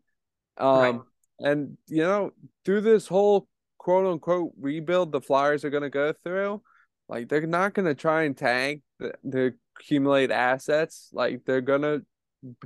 um, 0.58 0.80
right. 0.80 1.00
and 1.40 1.78
you 1.88 2.04
know 2.04 2.32
through 2.66 2.82
this 2.82 3.08
whole 3.08 3.48
quote 3.78 4.06
unquote 4.06 4.52
rebuild 4.60 5.12
the 5.12 5.22
Flyers 5.22 5.64
are 5.64 5.70
going 5.70 5.84
to 5.84 5.90
go 5.90 6.14
through, 6.24 6.62
like 7.08 7.30
they're 7.30 7.46
not 7.46 7.74
going 7.74 7.86
to 7.86 7.96
try 7.96 8.24
and 8.24 8.36
tank 8.36 8.82
the, 9.00 9.14
the 9.24 9.54
accumulate 9.80 10.32
assets. 10.32 11.10
Like 11.14 11.46
they're 11.46 11.62
going 11.62 11.84
to 11.84 12.06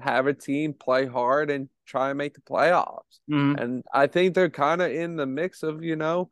have 0.02 0.28
a 0.28 0.34
team 0.34 0.74
play 0.74 1.06
hard 1.06 1.50
and 1.50 1.70
try 1.86 2.10
and 2.10 2.18
make 2.18 2.34
the 2.34 2.42
playoffs. 2.42 3.20
Mm-hmm. 3.30 3.56
And 3.56 3.84
I 3.94 4.08
think 4.08 4.34
they're 4.34 4.50
kind 4.50 4.82
of 4.82 4.92
in 4.92 5.16
the 5.16 5.26
mix 5.26 5.64
of, 5.64 5.84
you 5.84 5.96
know, 5.96 6.30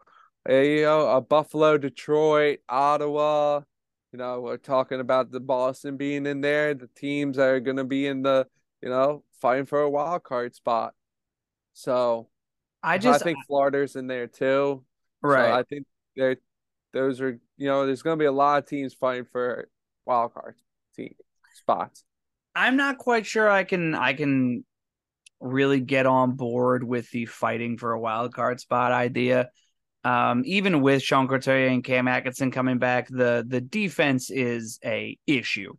a, 0.48 0.84
a 0.84 1.22
Buffalo, 1.22 1.78
Detroit, 1.78 2.60
Ottawa. 2.68 3.62
You 4.12 4.20
know, 4.20 4.42
we're 4.42 4.58
talking 4.58 5.00
about 5.00 5.32
the 5.32 5.40
Boston 5.40 5.98
being 5.98 6.26
in 6.26 6.42
there, 6.42 6.74
the 6.74 6.90
teams 6.96 7.38
that 7.38 7.48
are 7.48 7.60
going 7.60 7.78
to 7.78 7.84
be 7.84 8.08
in 8.08 8.24
the, 8.24 8.48
you 8.82 8.90
know, 8.90 9.24
fighting 9.40 9.66
for 9.66 9.82
a 9.82 9.90
wild 9.90 10.24
card 10.24 10.56
spot. 10.56 10.94
So 11.74 12.30
I 12.82 12.98
just 12.98 13.22
I 13.22 13.24
think 13.24 13.38
Florida's 13.48 13.96
in 13.96 14.08
there 14.08 14.28
too. 14.28 14.84
Right. 15.22 15.46
So 15.46 15.54
I 15.54 15.64
think 15.64 15.86
they're 16.16 16.38
those 16.92 17.22
are 17.22 17.40
you 17.58 17.68
know, 17.68 17.86
there's 17.86 18.02
gonna 18.02 18.18
be 18.18 18.26
a 18.26 18.32
lot 18.32 18.64
of 18.64 18.70
teams 18.70 18.94
fighting 18.94 19.26
for 19.26 19.70
wild 20.06 20.34
card 20.34 20.56
team 20.96 21.14
spots. 21.54 22.04
I'm 22.56 22.78
not 22.78 22.98
quite 22.98 23.26
sure 23.26 23.50
I 23.50 23.64
can 23.64 23.96
I 23.96 24.14
can 24.14 24.66
really 25.40 25.80
get 25.80 26.06
on 26.06 26.34
board 26.36 26.84
with 26.84 27.10
the 27.12 27.26
fighting 27.26 27.78
for 27.78 27.94
a 27.94 28.00
wild 28.00 28.34
card 28.34 28.60
spot 28.60 28.92
idea. 28.92 29.50
Um, 30.04 30.44
even 30.46 30.82
with 30.82 31.04
Sean 31.04 31.28
Couturier 31.28 31.68
and 31.68 31.84
Cam 31.84 32.08
Atkinson 32.08 32.52
coming 32.52 32.78
back, 32.78 33.08
the 33.10 33.46
the 33.48 33.62
defense 33.62 34.30
is 34.30 34.80
a 34.84 35.18
issue. 35.28 35.74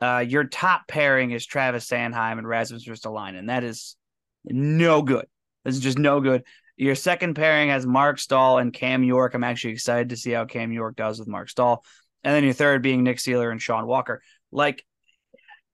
Uh, 0.00 0.24
your 0.26 0.44
top 0.44 0.88
pairing 0.88 1.30
is 1.30 1.46
Travis 1.46 1.88
Sanheim 1.88 2.38
and 2.38 2.48
Rasmus 2.48 2.86
Ristolainen. 2.86 3.38
And 3.38 3.48
that 3.48 3.64
is 3.64 3.96
no 4.44 5.02
good. 5.02 5.26
This 5.64 5.76
is 5.76 5.80
just 5.82 5.98
no 5.98 6.20
good. 6.20 6.44
Your 6.76 6.94
second 6.94 7.34
pairing 7.34 7.70
has 7.70 7.86
Marc 7.86 8.18
Staal 8.18 8.58
and 8.58 8.72
Cam 8.72 9.02
York. 9.02 9.34
I'm 9.34 9.44
actually 9.44 9.72
excited 9.72 10.10
to 10.10 10.16
see 10.16 10.32
how 10.32 10.44
Cam 10.44 10.72
York 10.72 10.96
does 10.96 11.18
with 11.18 11.28
Marc 11.28 11.48
Staal. 11.48 11.82
And 12.22 12.34
then 12.34 12.44
your 12.44 12.52
third 12.52 12.82
being 12.82 13.02
Nick 13.02 13.18
Seeler 13.18 13.50
and 13.50 13.60
Sean 13.60 13.86
Walker. 13.86 14.20
Like, 14.52 14.84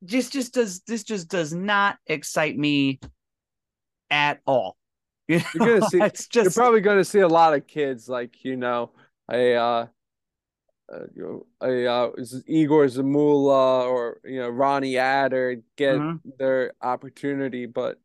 just 0.04 0.32
just 0.32 0.54
does 0.54 0.80
this 0.80 1.02
just 1.04 1.28
does 1.28 1.52
not 1.52 1.96
excite 2.06 2.56
me 2.56 3.00
at 4.10 4.40
all. 4.46 4.76
You 5.32 5.38
know? 5.38 5.44
You're 5.54 5.80
gonna 5.80 5.90
see. 5.90 6.00
it's 6.00 6.26
just, 6.26 6.44
you're 6.44 6.64
probably 6.64 6.80
gonna 6.80 7.04
see 7.04 7.20
a 7.20 7.28
lot 7.28 7.54
of 7.54 7.66
kids 7.66 8.08
like 8.08 8.44
you 8.44 8.56
know 8.56 8.90
a 9.30 9.54
uh, 9.54 9.86
uh 10.92 11.38
a 11.62 11.86
uh, 11.86 12.10
Egor 12.46 12.86
Zamula 12.86 13.86
or 13.86 14.20
you 14.24 14.40
know 14.40 14.48
Ronnie 14.48 14.94
Attard 14.94 15.62
get 15.76 15.96
mm-hmm. 15.96 16.28
their 16.38 16.72
opportunity, 16.80 17.66
but 17.66 17.98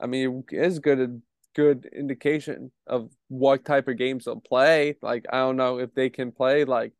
I 0.00 0.06
mean 0.06 0.44
it's 0.50 0.78
good 0.78 1.00
a 1.00 1.18
good 1.54 1.88
indication 1.92 2.70
of 2.86 3.10
what 3.28 3.64
type 3.64 3.88
of 3.88 3.98
games 3.98 4.24
they'll 4.24 4.40
play. 4.40 4.96
Like 5.02 5.26
I 5.32 5.38
don't 5.38 5.56
know 5.56 5.78
if 5.78 5.94
they 5.94 6.10
can 6.10 6.32
play 6.32 6.64
like 6.64 6.92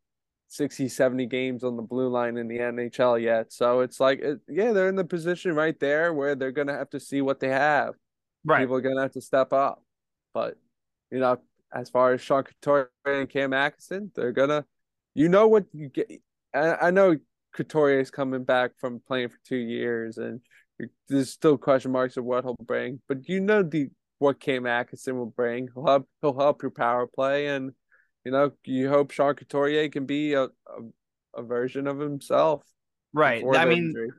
60, 0.51 0.89
70 0.89 1.27
games 1.27 1.63
on 1.63 1.77
the 1.77 1.81
blue 1.81 2.09
line 2.09 2.35
in 2.35 2.49
the 2.49 2.57
NHL 2.57 3.21
yet. 3.21 3.53
So 3.53 3.79
it's 3.79 4.01
like, 4.01 4.19
it, 4.19 4.39
yeah, 4.49 4.73
they're 4.73 4.89
in 4.89 4.97
the 4.97 5.05
position 5.05 5.55
right 5.55 5.79
there 5.79 6.13
where 6.13 6.35
they're 6.35 6.51
going 6.51 6.67
to 6.67 6.73
have 6.73 6.89
to 6.89 6.99
see 6.99 7.21
what 7.21 7.39
they 7.39 7.47
have. 7.47 7.95
Right. 8.43 8.61
People 8.61 8.75
are 8.75 8.81
going 8.81 8.95
to 8.95 9.01
have 9.03 9.11
to 9.13 9.21
step 9.21 9.53
up. 9.53 9.83
But, 10.33 10.57
you 11.11 11.19
know, 11.19 11.37
as 11.73 11.89
far 11.89 12.13
as 12.13 12.21
Sean 12.21 12.43
Couturier 12.43 12.89
and 13.05 13.29
Cam 13.29 13.53
Atkinson, 13.53 14.11
they're 14.15 14.31
going 14.31 14.49
to, 14.49 14.65
you 15.13 15.29
know 15.29 15.47
what 15.47 15.65
you 15.73 15.89
get. 15.89 16.09
I, 16.53 16.75
I 16.87 16.91
know 16.91 17.17
Couturier 17.53 17.99
is 17.99 18.11
coming 18.11 18.43
back 18.43 18.71
from 18.79 19.01
playing 19.07 19.29
for 19.29 19.39
two 19.45 19.57
years 19.57 20.17
and 20.17 20.41
there's 21.07 21.29
still 21.29 21.57
question 21.57 21.91
marks 21.91 22.17
of 22.17 22.23
what 22.25 22.43
he'll 22.43 22.55
bring, 22.65 23.01
but 23.07 23.29
you 23.29 23.39
know 23.39 23.61
the 23.61 23.89
what 24.19 24.39
Cam 24.39 24.65
Atkinson 24.65 25.17
will 25.17 25.27
bring. 25.27 25.67
He'll 25.73 25.85
help, 25.85 26.09
he'll 26.21 26.37
help 26.37 26.61
your 26.61 26.71
power 26.71 27.07
play 27.07 27.47
and 27.47 27.71
you 28.23 28.31
know, 28.31 28.51
you 28.65 28.89
hope 28.89 29.11
Sean 29.11 29.33
Couturier 29.33 29.89
can 29.89 30.05
be 30.05 30.33
a, 30.33 30.43
a, 30.43 30.49
a 31.35 31.43
version 31.43 31.87
of 31.87 31.99
himself. 31.99 32.63
Right. 33.13 33.43
I 33.55 33.65
mean, 33.65 33.87
injury. 33.87 34.09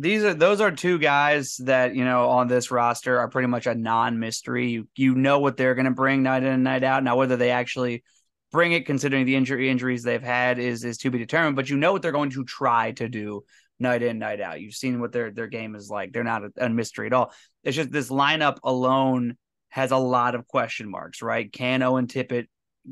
These 0.00 0.22
are 0.22 0.34
those 0.34 0.60
are 0.60 0.70
two 0.70 0.98
guys 0.98 1.56
that 1.64 1.96
you 1.96 2.04
know 2.04 2.28
on 2.28 2.46
this 2.46 2.70
roster 2.70 3.18
are 3.18 3.28
pretty 3.28 3.48
much 3.48 3.66
a 3.66 3.74
non-mystery. 3.74 4.70
You 4.70 4.88
you 4.94 5.14
know 5.14 5.40
what 5.40 5.56
they're 5.56 5.74
going 5.74 5.86
to 5.86 5.90
bring 5.90 6.22
night 6.22 6.44
in 6.44 6.52
and 6.52 6.64
night 6.64 6.84
out. 6.84 7.02
Now 7.02 7.16
whether 7.16 7.36
they 7.36 7.50
actually 7.50 8.04
bring 8.52 8.72
it, 8.72 8.86
considering 8.86 9.26
the 9.26 9.34
injury 9.34 9.68
injuries 9.68 10.02
they've 10.02 10.22
had, 10.22 10.58
is 10.58 10.84
is 10.84 10.98
to 10.98 11.10
be 11.10 11.18
determined. 11.18 11.56
But 11.56 11.68
you 11.68 11.76
know 11.76 11.92
what 11.92 12.02
they're 12.02 12.12
going 12.12 12.30
to 12.30 12.44
try 12.44 12.92
to 12.92 13.08
do 13.08 13.42
night 13.80 14.02
in 14.02 14.18
night 14.18 14.40
out. 14.40 14.60
You've 14.60 14.74
seen 14.74 15.00
what 15.00 15.10
their 15.10 15.32
their 15.32 15.48
game 15.48 15.74
is 15.74 15.90
like. 15.90 16.12
They're 16.12 16.22
not 16.22 16.44
a, 16.44 16.66
a 16.66 16.68
mystery 16.68 17.08
at 17.08 17.12
all. 17.12 17.32
It's 17.64 17.76
just 17.76 17.90
this 17.90 18.08
lineup 18.08 18.58
alone 18.62 19.36
has 19.70 19.90
a 19.90 19.96
lot 19.96 20.36
of 20.36 20.46
question 20.46 20.88
marks. 20.88 21.22
Right? 21.22 21.52
Can 21.52 21.82
Owen 21.82 22.06
Tippett 22.06 22.46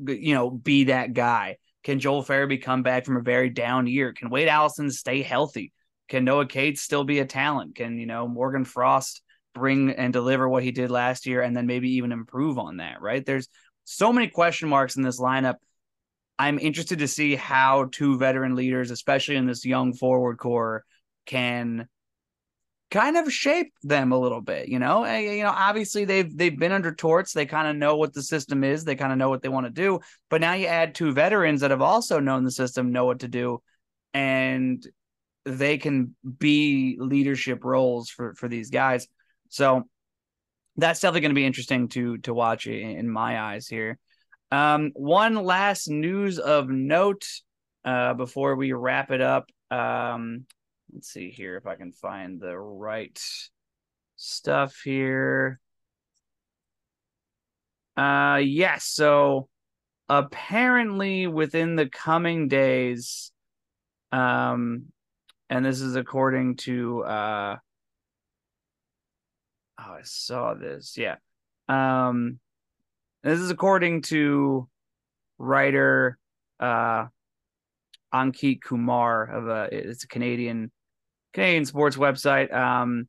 you 0.06 0.34
know, 0.34 0.50
be 0.50 0.84
that 0.84 1.12
guy? 1.12 1.56
Can 1.84 2.00
Joel 2.00 2.24
Farabee 2.24 2.60
come 2.60 2.82
back 2.82 3.04
from 3.04 3.16
a 3.16 3.22
very 3.22 3.48
down 3.48 3.86
year? 3.86 4.12
Can 4.12 4.28
Wade 4.28 4.48
Allison 4.48 4.90
stay 4.90 5.22
healthy? 5.22 5.72
Can 6.08 6.24
Noah 6.24 6.46
Cates 6.46 6.82
still 6.82 7.04
be 7.04 7.18
a 7.18 7.24
talent? 7.24 7.74
Can, 7.76 7.98
you 7.98 8.06
know, 8.06 8.28
Morgan 8.28 8.64
Frost 8.64 9.22
bring 9.54 9.90
and 9.90 10.12
deliver 10.12 10.48
what 10.48 10.62
he 10.62 10.70
did 10.70 10.90
last 10.90 11.26
year 11.26 11.42
and 11.42 11.56
then 11.56 11.66
maybe 11.66 11.92
even 11.92 12.12
improve 12.12 12.58
on 12.58 12.76
that, 12.76 13.00
right? 13.00 13.24
There's 13.24 13.48
so 13.84 14.12
many 14.12 14.28
question 14.28 14.68
marks 14.68 14.96
in 14.96 15.02
this 15.02 15.20
lineup. 15.20 15.56
I'm 16.38 16.58
interested 16.58 16.98
to 16.98 17.08
see 17.08 17.34
how 17.34 17.88
two 17.90 18.18
veteran 18.18 18.54
leaders, 18.54 18.90
especially 18.90 19.36
in 19.36 19.46
this 19.46 19.64
young 19.64 19.94
forward 19.94 20.36
core, 20.38 20.84
can 21.24 21.88
kind 22.90 23.16
of 23.16 23.32
shape 23.32 23.72
them 23.82 24.12
a 24.12 24.18
little 24.18 24.40
bit. 24.40 24.68
You 24.68 24.78
know, 24.78 25.04
eh, 25.04 25.36
you 25.36 25.42
know, 25.42 25.54
obviously 25.54 26.04
they've 26.04 26.36
they've 26.36 26.58
been 26.58 26.72
under 26.72 26.94
torts. 26.94 27.32
They 27.32 27.46
kind 27.46 27.68
of 27.68 27.76
know 27.76 27.96
what 27.96 28.12
the 28.12 28.22
system 28.22 28.62
is. 28.64 28.84
They 28.84 28.96
kind 28.96 29.12
of 29.12 29.18
know 29.18 29.30
what 29.30 29.42
they 29.42 29.48
want 29.48 29.66
to 29.66 29.72
do. 29.72 30.00
But 30.28 30.40
now 30.40 30.52
you 30.52 30.66
add 30.66 30.94
two 30.94 31.12
veterans 31.12 31.62
that 31.62 31.70
have 31.70 31.82
also 31.82 32.20
known 32.20 32.44
the 32.44 32.50
system, 32.50 32.92
know 32.92 33.06
what 33.06 33.20
to 33.20 33.28
do, 33.28 33.62
and 34.12 34.86
they 35.46 35.78
can 35.78 36.14
be 36.38 36.96
leadership 36.98 37.64
roles 37.64 38.10
for 38.10 38.34
for 38.34 38.48
these 38.48 38.70
guys. 38.70 39.06
So 39.48 39.84
that's 40.76 41.00
definitely 41.00 41.20
going 41.22 41.30
to 41.30 41.40
be 41.40 41.46
interesting 41.46 41.88
to 41.88 42.18
to 42.18 42.34
watch 42.34 42.66
in, 42.66 43.08
my 43.08 43.40
eyes 43.40 43.68
here. 43.68 43.98
Um, 44.50 44.90
one 44.94 45.36
last 45.36 45.88
news 45.88 46.38
of 46.38 46.68
note 46.68 47.26
uh, 47.84 48.14
before 48.14 48.56
we 48.56 48.72
wrap 48.72 49.10
it 49.10 49.20
up. 49.20 49.50
Um, 49.70 50.46
let's 50.92 51.08
see 51.08 51.30
here 51.30 51.56
if 51.56 51.66
I 51.66 51.76
can 51.76 51.92
find 51.92 52.40
the 52.40 52.58
right 52.58 53.18
stuff 54.16 54.80
here. 54.84 55.60
Uh 57.96 58.40
yes, 58.44 58.84
so 58.84 59.48
apparently 60.08 61.26
within 61.26 61.76
the 61.76 61.88
coming 61.88 62.48
days 62.48 63.32
um 64.12 64.86
and 65.50 65.64
this 65.64 65.80
is 65.80 65.96
according 65.96 66.56
to 66.56 67.02
uh 67.04 67.56
oh 69.78 69.92
I 69.92 70.00
saw 70.02 70.54
this. 70.54 70.96
Yeah. 70.96 71.16
Um 71.68 72.38
this 73.22 73.40
is 73.40 73.50
according 73.50 74.02
to 74.02 74.68
writer 75.38 76.18
uh 76.60 77.06
Ankit 78.14 78.62
Kumar 78.62 79.24
of 79.24 79.48
a 79.48 79.68
it's 79.70 80.04
a 80.04 80.08
Canadian 80.08 80.70
Canadian 81.36 81.66
sports 81.66 81.96
website. 81.96 82.52
Um, 82.52 83.08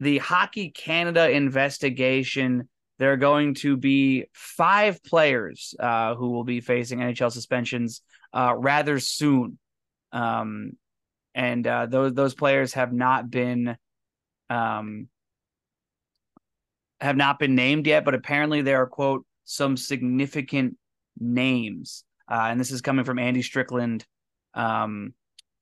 the 0.00 0.18
Hockey 0.18 0.70
Canada 0.70 1.30
investigation. 1.30 2.68
There 3.00 3.12
are 3.12 3.16
going 3.16 3.54
to 3.54 3.76
be 3.76 4.26
five 4.32 5.02
players 5.02 5.74
uh, 5.80 6.14
who 6.14 6.30
will 6.30 6.44
be 6.44 6.60
facing 6.60 7.00
NHL 7.00 7.32
suspensions 7.32 8.02
uh, 8.32 8.54
rather 8.56 9.00
soon, 9.00 9.58
um, 10.12 10.74
and 11.34 11.66
uh, 11.66 11.86
those 11.86 12.14
those 12.14 12.34
players 12.34 12.74
have 12.74 12.92
not 12.92 13.30
been 13.30 13.76
um, 14.50 15.08
have 17.00 17.16
not 17.16 17.38
been 17.38 17.54
named 17.54 17.86
yet. 17.86 18.04
But 18.04 18.14
apparently, 18.14 18.62
there 18.62 18.82
are 18.82 18.86
quote 18.86 19.26
some 19.44 19.76
significant 19.76 20.76
names, 21.18 22.04
uh, 22.30 22.46
and 22.50 22.60
this 22.60 22.70
is 22.70 22.80
coming 22.80 23.04
from 23.04 23.18
Andy 23.18 23.42
Strickland, 23.42 24.06
um, 24.54 25.14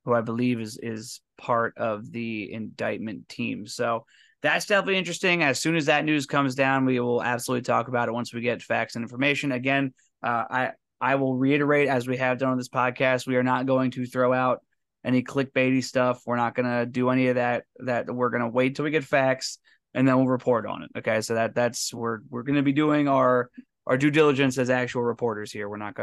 who 0.04 0.14
I 0.14 0.20
believe 0.20 0.60
is 0.60 0.78
is 0.82 1.20
part 1.38 1.76
of 1.78 2.10
the 2.12 2.52
indictment 2.52 3.28
team. 3.28 3.66
So 3.66 4.04
that's 4.42 4.66
definitely 4.66 4.98
interesting. 4.98 5.42
As 5.42 5.60
soon 5.60 5.76
as 5.76 5.86
that 5.86 6.04
news 6.04 6.26
comes 6.26 6.54
down, 6.54 6.84
we 6.84 7.00
will 7.00 7.22
absolutely 7.22 7.62
talk 7.62 7.88
about 7.88 8.08
it 8.08 8.12
once 8.12 8.34
we 8.34 8.40
get 8.40 8.62
facts 8.62 8.96
and 8.96 9.02
information. 9.02 9.52
Again, 9.52 9.94
uh, 10.22 10.44
I 10.50 10.70
I 11.00 11.14
will 11.16 11.34
reiterate 11.34 11.88
as 11.88 12.06
we 12.06 12.18
have 12.18 12.38
done 12.38 12.50
on 12.50 12.58
this 12.58 12.68
podcast, 12.68 13.26
we 13.26 13.36
are 13.36 13.42
not 13.42 13.66
going 13.66 13.90
to 13.92 14.06
throw 14.06 14.32
out 14.32 14.62
any 15.04 15.22
clickbaity 15.22 15.82
stuff. 15.82 16.22
We're 16.26 16.36
not 16.36 16.54
to 16.68 16.86
do 16.86 17.10
any 17.10 17.28
of 17.28 17.36
that. 17.36 17.64
That 17.80 18.12
we're 18.12 18.30
to 18.42 18.48
wait 18.48 18.76
till 18.76 18.84
we 18.84 18.90
get 18.90 19.04
facts 19.04 19.58
and 19.94 20.06
then 20.06 20.16
we'll 20.16 20.26
report 20.26 20.66
on 20.66 20.82
it. 20.82 20.90
Okay, 20.98 21.20
so 21.20 21.34
that 21.34 21.54
that's 21.54 21.92
we're 21.92 22.20
we're 22.30 22.44
to 22.56 22.62
be 22.62 22.72
doing 22.72 23.08
our 23.08 23.50
our 23.86 23.96
due 23.96 24.10
diligence 24.10 24.58
as 24.58 24.70
actual 24.70 25.02
reporters 25.02 25.52
here. 25.52 25.68
We're 25.68 25.76
not 25.76 25.94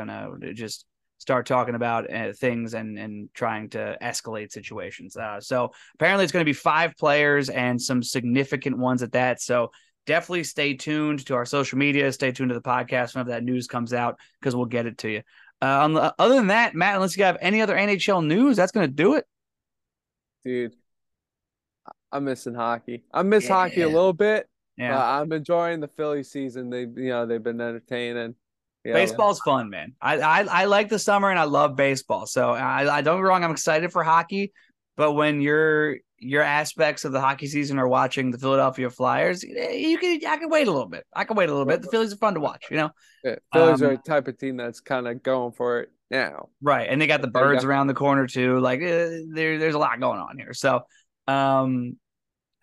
to 0.41 0.53
just 0.53 0.85
start 1.17 1.45
talking 1.45 1.75
about 1.75 2.11
uh, 2.13 2.33
things 2.33 2.73
and 2.73 2.97
and 2.97 3.29
trying 3.33 3.69
to 3.69 3.97
escalate 4.01 4.51
situations. 4.51 5.15
Uh, 5.17 5.39
so 5.39 5.71
apparently, 5.95 6.23
it's 6.23 6.31
going 6.31 6.45
to 6.45 6.49
be 6.49 6.53
five 6.53 6.95
players 6.97 7.49
and 7.49 7.81
some 7.81 8.03
significant 8.03 8.77
ones 8.77 9.03
at 9.03 9.13
that. 9.13 9.41
So 9.41 9.71
definitely 10.05 10.43
stay 10.43 10.73
tuned 10.73 11.25
to 11.27 11.35
our 11.35 11.45
social 11.45 11.77
media. 11.77 12.11
Stay 12.11 12.31
tuned 12.31 12.49
to 12.49 12.55
the 12.55 12.61
podcast 12.61 13.13
whenever 13.13 13.31
that 13.31 13.43
news 13.43 13.67
comes 13.67 13.93
out 13.93 14.17
because 14.39 14.55
we'll 14.55 14.65
get 14.65 14.85
it 14.85 14.97
to 14.99 15.09
you. 15.09 15.21
Uh, 15.61 15.87
the, 15.89 16.15
other 16.17 16.35
than 16.35 16.47
that, 16.47 16.75
Matt, 16.75 16.95
unless 16.95 17.17
you 17.17 17.23
have 17.23 17.37
any 17.41 17.61
other 17.61 17.75
NHL 17.75 18.25
news, 18.25 18.55
that's 18.57 18.71
going 18.71 18.87
to 18.87 18.93
do 18.93 19.15
it. 19.15 19.25
Dude, 20.45 20.73
I'm 22.11 22.23
missing 22.23 22.55
hockey. 22.55 23.03
I 23.13 23.23
miss 23.23 23.45
yeah. 23.45 23.53
hockey 23.53 23.81
a 23.81 23.87
little 23.87 24.13
bit. 24.13 24.47
Yeah, 24.77 25.19
I'm 25.19 25.31
enjoying 25.33 25.81
the 25.81 25.89
Philly 25.89 26.23
season. 26.23 26.69
They, 26.69 26.81
you 26.81 27.09
know, 27.09 27.25
they've 27.25 27.43
been 27.43 27.59
entertaining. 27.59 28.35
Yeah, 28.85 28.93
Baseball's 28.93 29.41
fun, 29.41 29.69
man. 29.69 29.93
I, 30.01 30.19
I 30.19 30.41
I 30.43 30.65
like 30.65 30.87
the 30.87 30.99
summer 30.99 31.29
and 31.29 31.37
I 31.37 31.43
love 31.43 31.75
baseball. 31.75 32.25
So 32.25 32.51
I, 32.51 32.97
I 32.97 33.01
don't 33.01 33.17
get 33.17 33.23
wrong. 33.23 33.43
I'm 33.43 33.51
excited 33.51 33.91
for 33.91 34.05
hockey, 34.05 34.53
but 34.95 35.13
when 35.13 35.41
your 35.41 35.97
your 36.19 36.43
aspects 36.43 37.05
of 37.05 37.11
the 37.11 37.19
hockey 37.21 37.47
season 37.47 37.79
are 37.79 37.87
watching 37.87 38.31
the 38.31 38.37
Philadelphia 38.37 38.89
Flyers, 38.89 39.43
eh, 39.43 39.71
you 39.71 39.97
can 39.97 40.19
I 40.27 40.37
can 40.37 40.49
wait 40.49 40.67
a 40.67 40.71
little 40.71 40.87
bit. 40.87 41.05
I 41.13 41.23
can 41.23 41.35
wait 41.35 41.49
a 41.49 41.51
little 41.51 41.65
bit. 41.65 41.81
The 41.81 41.89
Phillies 41.89 42.13
are 42.13 42.17
fun 42.17 42.33
to 42.35 42.39
watch. 42.39 42.65
You 42.69 42.77
know, 42.77 42.89
yeah, 43.23 43.35
Phillies 43.53 43.81
um, 43.81 43.89
are 43.89 43.91
a 43.93 43.97
type 43.97 44.27
of 44.27 44.37
team 44.37 44.57
that's 44.57 44.79
kind 44.79 45.07
of 45.07 45.23
going 45.23 45.51
for 45.53 45.81
it 45.81 45.91
now. 46.11 46.49
Right, 46.61 46.87
and 46.89 47.01
they 47.01 47.07
got 47.07 47.21
the 47.21 47.27
birds 47.27 47.63
got- 47.63 47.69
around 47.69 47.87
the 47.87 47.93
corner 47.93 48.27
too. 48.27 48.59
Like 48.59 48.81
uh, 48.81 49.09
there, 49.33 49.57
there's 49.57 49.75
a 49.75 49.79
lot 49.79 49.99
going 49.99 50.19
on 50.19 50.37
here. 50.37 50.53
So, 50.53 50.81
um, 51.27 51.97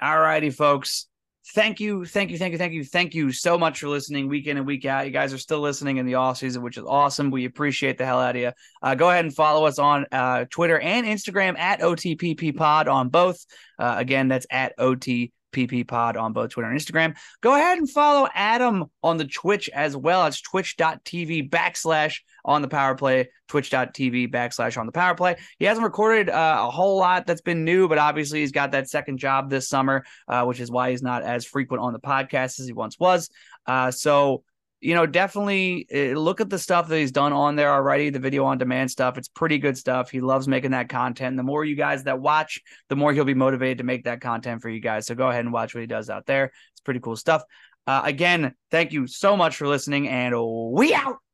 all 0.01 0.19
righty, 0.19 0.51
folks 0.51 1.07
thank 1.55 1.81
you, 1.81 2.05
thank 2.05 2.31
you, 2.31 2.39
thank 2.39 2.53
you, 2.53 2.59
thank 2.59 2.73
you, 2.73 2.85
thank 2.85 3.15
you 3.15 3.33
so 3.33 3.59
much 3.59 3.81
for 3.81 3.89
listening 3.89 4.29
week 4.29 4.47
in 4.47 4.57
and 4.57 4.67
week 4.67 4.85
out. 4.85 5.07
You 5.07 5.13
guys 5.13 5.33
are 5.33 5.39
still 5.39 5.61
listening 5.61 5.99
in 5.99 6.07
the 6.07 6.17
off 6.17 6.39
season, 6.39 6.63
which 6.63 6.77
is 6.77 6.85
awesome. 6.85 7.31
We 7.31 7.45
appreciate 7.45 7.99
the 7.99 8.07
hell 8.07 8.21
out 8.21 8.37
of 8.37 8.43
you. 8.43 8.53
Uh, 8.83 8.95
go 8.95 9.11
ahead 9.11 9.25
and 9.25 9.35
follow 9.35 9.67
us 9.67 9.79
on 9.79 10.07
uh, 10.13 10.45
Twitter 10.51 10.79
and 10.79 11.07
Instagram 11.07 11.59
at 11.59 11.81
OTPP 11.81 12.57
Pod 12.57 12.89
on 12.89 13.09
both. 13.09 13.45
Uh, 13.79 13.95
again, 13.99 14.29
that's 14.29 14.47
at 14.51 14.77
OTPP 14.79 15.33
PP 15.57 15.89
Pod 15.89 16.17
on 16.17 16.33
both 16.33 16.51
Twitter 16.51 16.69
and 16.69 16.79
Instagram. 16.79 17.17
Go 17.41 17.55
ahead 17.55 17.79
and 17.79 17.89
follow 17.89 18.29
Adam 18.35 18.85
on 19.03 19.17
the 19.17 19.25
Twitch 19.25 19.71
as 19.71 19.97
well. 19.97 20.27
It's 20.27 20.41
twitch.tv 20.43 21.49
backslash 21.49 22.21
on 22.47 22.63
the 22.63 22.69
power 22.69 22.95
play, 22.95 23.29
twitch.tv 23.49 24.33
backslash 24.33 24.79
on 24.79 24.87
the 24.87 24.93
power 24.93 25.15
play. 25.15 25.37
He 25.59 25.67
hasn't 25.67 25.85
recorded 25.85 26.31
uh, 26.31 26.65
a 26.67 26.71
whole 26.71 26.99
lot 26.99 27.27
that's 27.27 27.43
been 27.43 27.65
new, 27.65 27.89
but 27.89 27.99
obviously 27.99 28.41
he's 28.41 28.53
got 28.53 28.73
that 28.73 28.89
second 28.89 29.19
job 29.19 29.51
this 29.51 29.69
summer, 29.69 30.05
uh, 30.29 30.45
which 30.45 30.61
is 30.61 30.71
why 30.71 30.91
he's 30.91 31.03
not 31.03 31.23
as 31.23 31.45
frequent 31.45 31.83
on 31.83 31.93
the 31.93 32.01
podcast 32.01 32.59
as 32.61 32.67
he 32.67 32.73
once 32.73 32.99
was. 32.99 33.29
Uh, 33.67 33.91
so 33.91 34.43
you 34.81 34.95
know, 34.95 35.07
definitely 35.07 35.87
uh, 35.93 36.19
look 36.19 36.41
at 36.41 36.51
the 36.51 36.59
stuff 36.59 36.89
that 36.89 36.99
he's 36.99 37.11
done 37.11 37.33
on 37.33 37.57
there 37.57 37.73
already, 37.73 38.11
the 38.11 38.19
video 38.19 38.45
on 38.45 38.59
demand 38.59 38.91
stuff. 38.91 39.17
It's 39.17 39.29
pretty 39.29 39.59
good 39.59 39.77
stuff. 39.77 40.11
He 40.11 40.21
loves 40.21 40.47
making 40.47 40.73
that 40.73 40.89
content. 40.89 41.37
The 41.37 41.43
more 41.43 41.65
you 41.65 41.77
guys 41.77 42.05
that 42.05 42.21
watch, 42.21 42.61
the 42.89 42.97
more 42.97 43.13
he'll 43.13 43.25
be 43.25 43.35
motivated 43.35 43.79
to 43.79 43.85
make 43.85 44.05
that 44.05 44.21
content 44.21 44.61
for 44.63 44.69
you 44.69 44.81
guys. 44.81 45.07
So 45.07 45.15
go 45.15 45.29
ahead 45.29 45.45
and 45.45 45.53
watch 45.53 45.75
what 45.75 45.81
he 45.81 45.87
does 45.87 46.11
out 46.11 46.27
there. 46.27 46.53
It's 46.73 46.81
pretty 46.83 47.01
cool 47.01 47.17
stuff. 47.17 47.43
Uh, 47.87 48.03
again, 48.05 48.55
thank 48.71 48.93
you 48.93 49.07
so 49.07 49.37
much 49.37 49.57
for 49.57 49.67
listening, 49.67 50.09
and 50.09 50.35
we 50.73 50.93
out. 50.93 51.26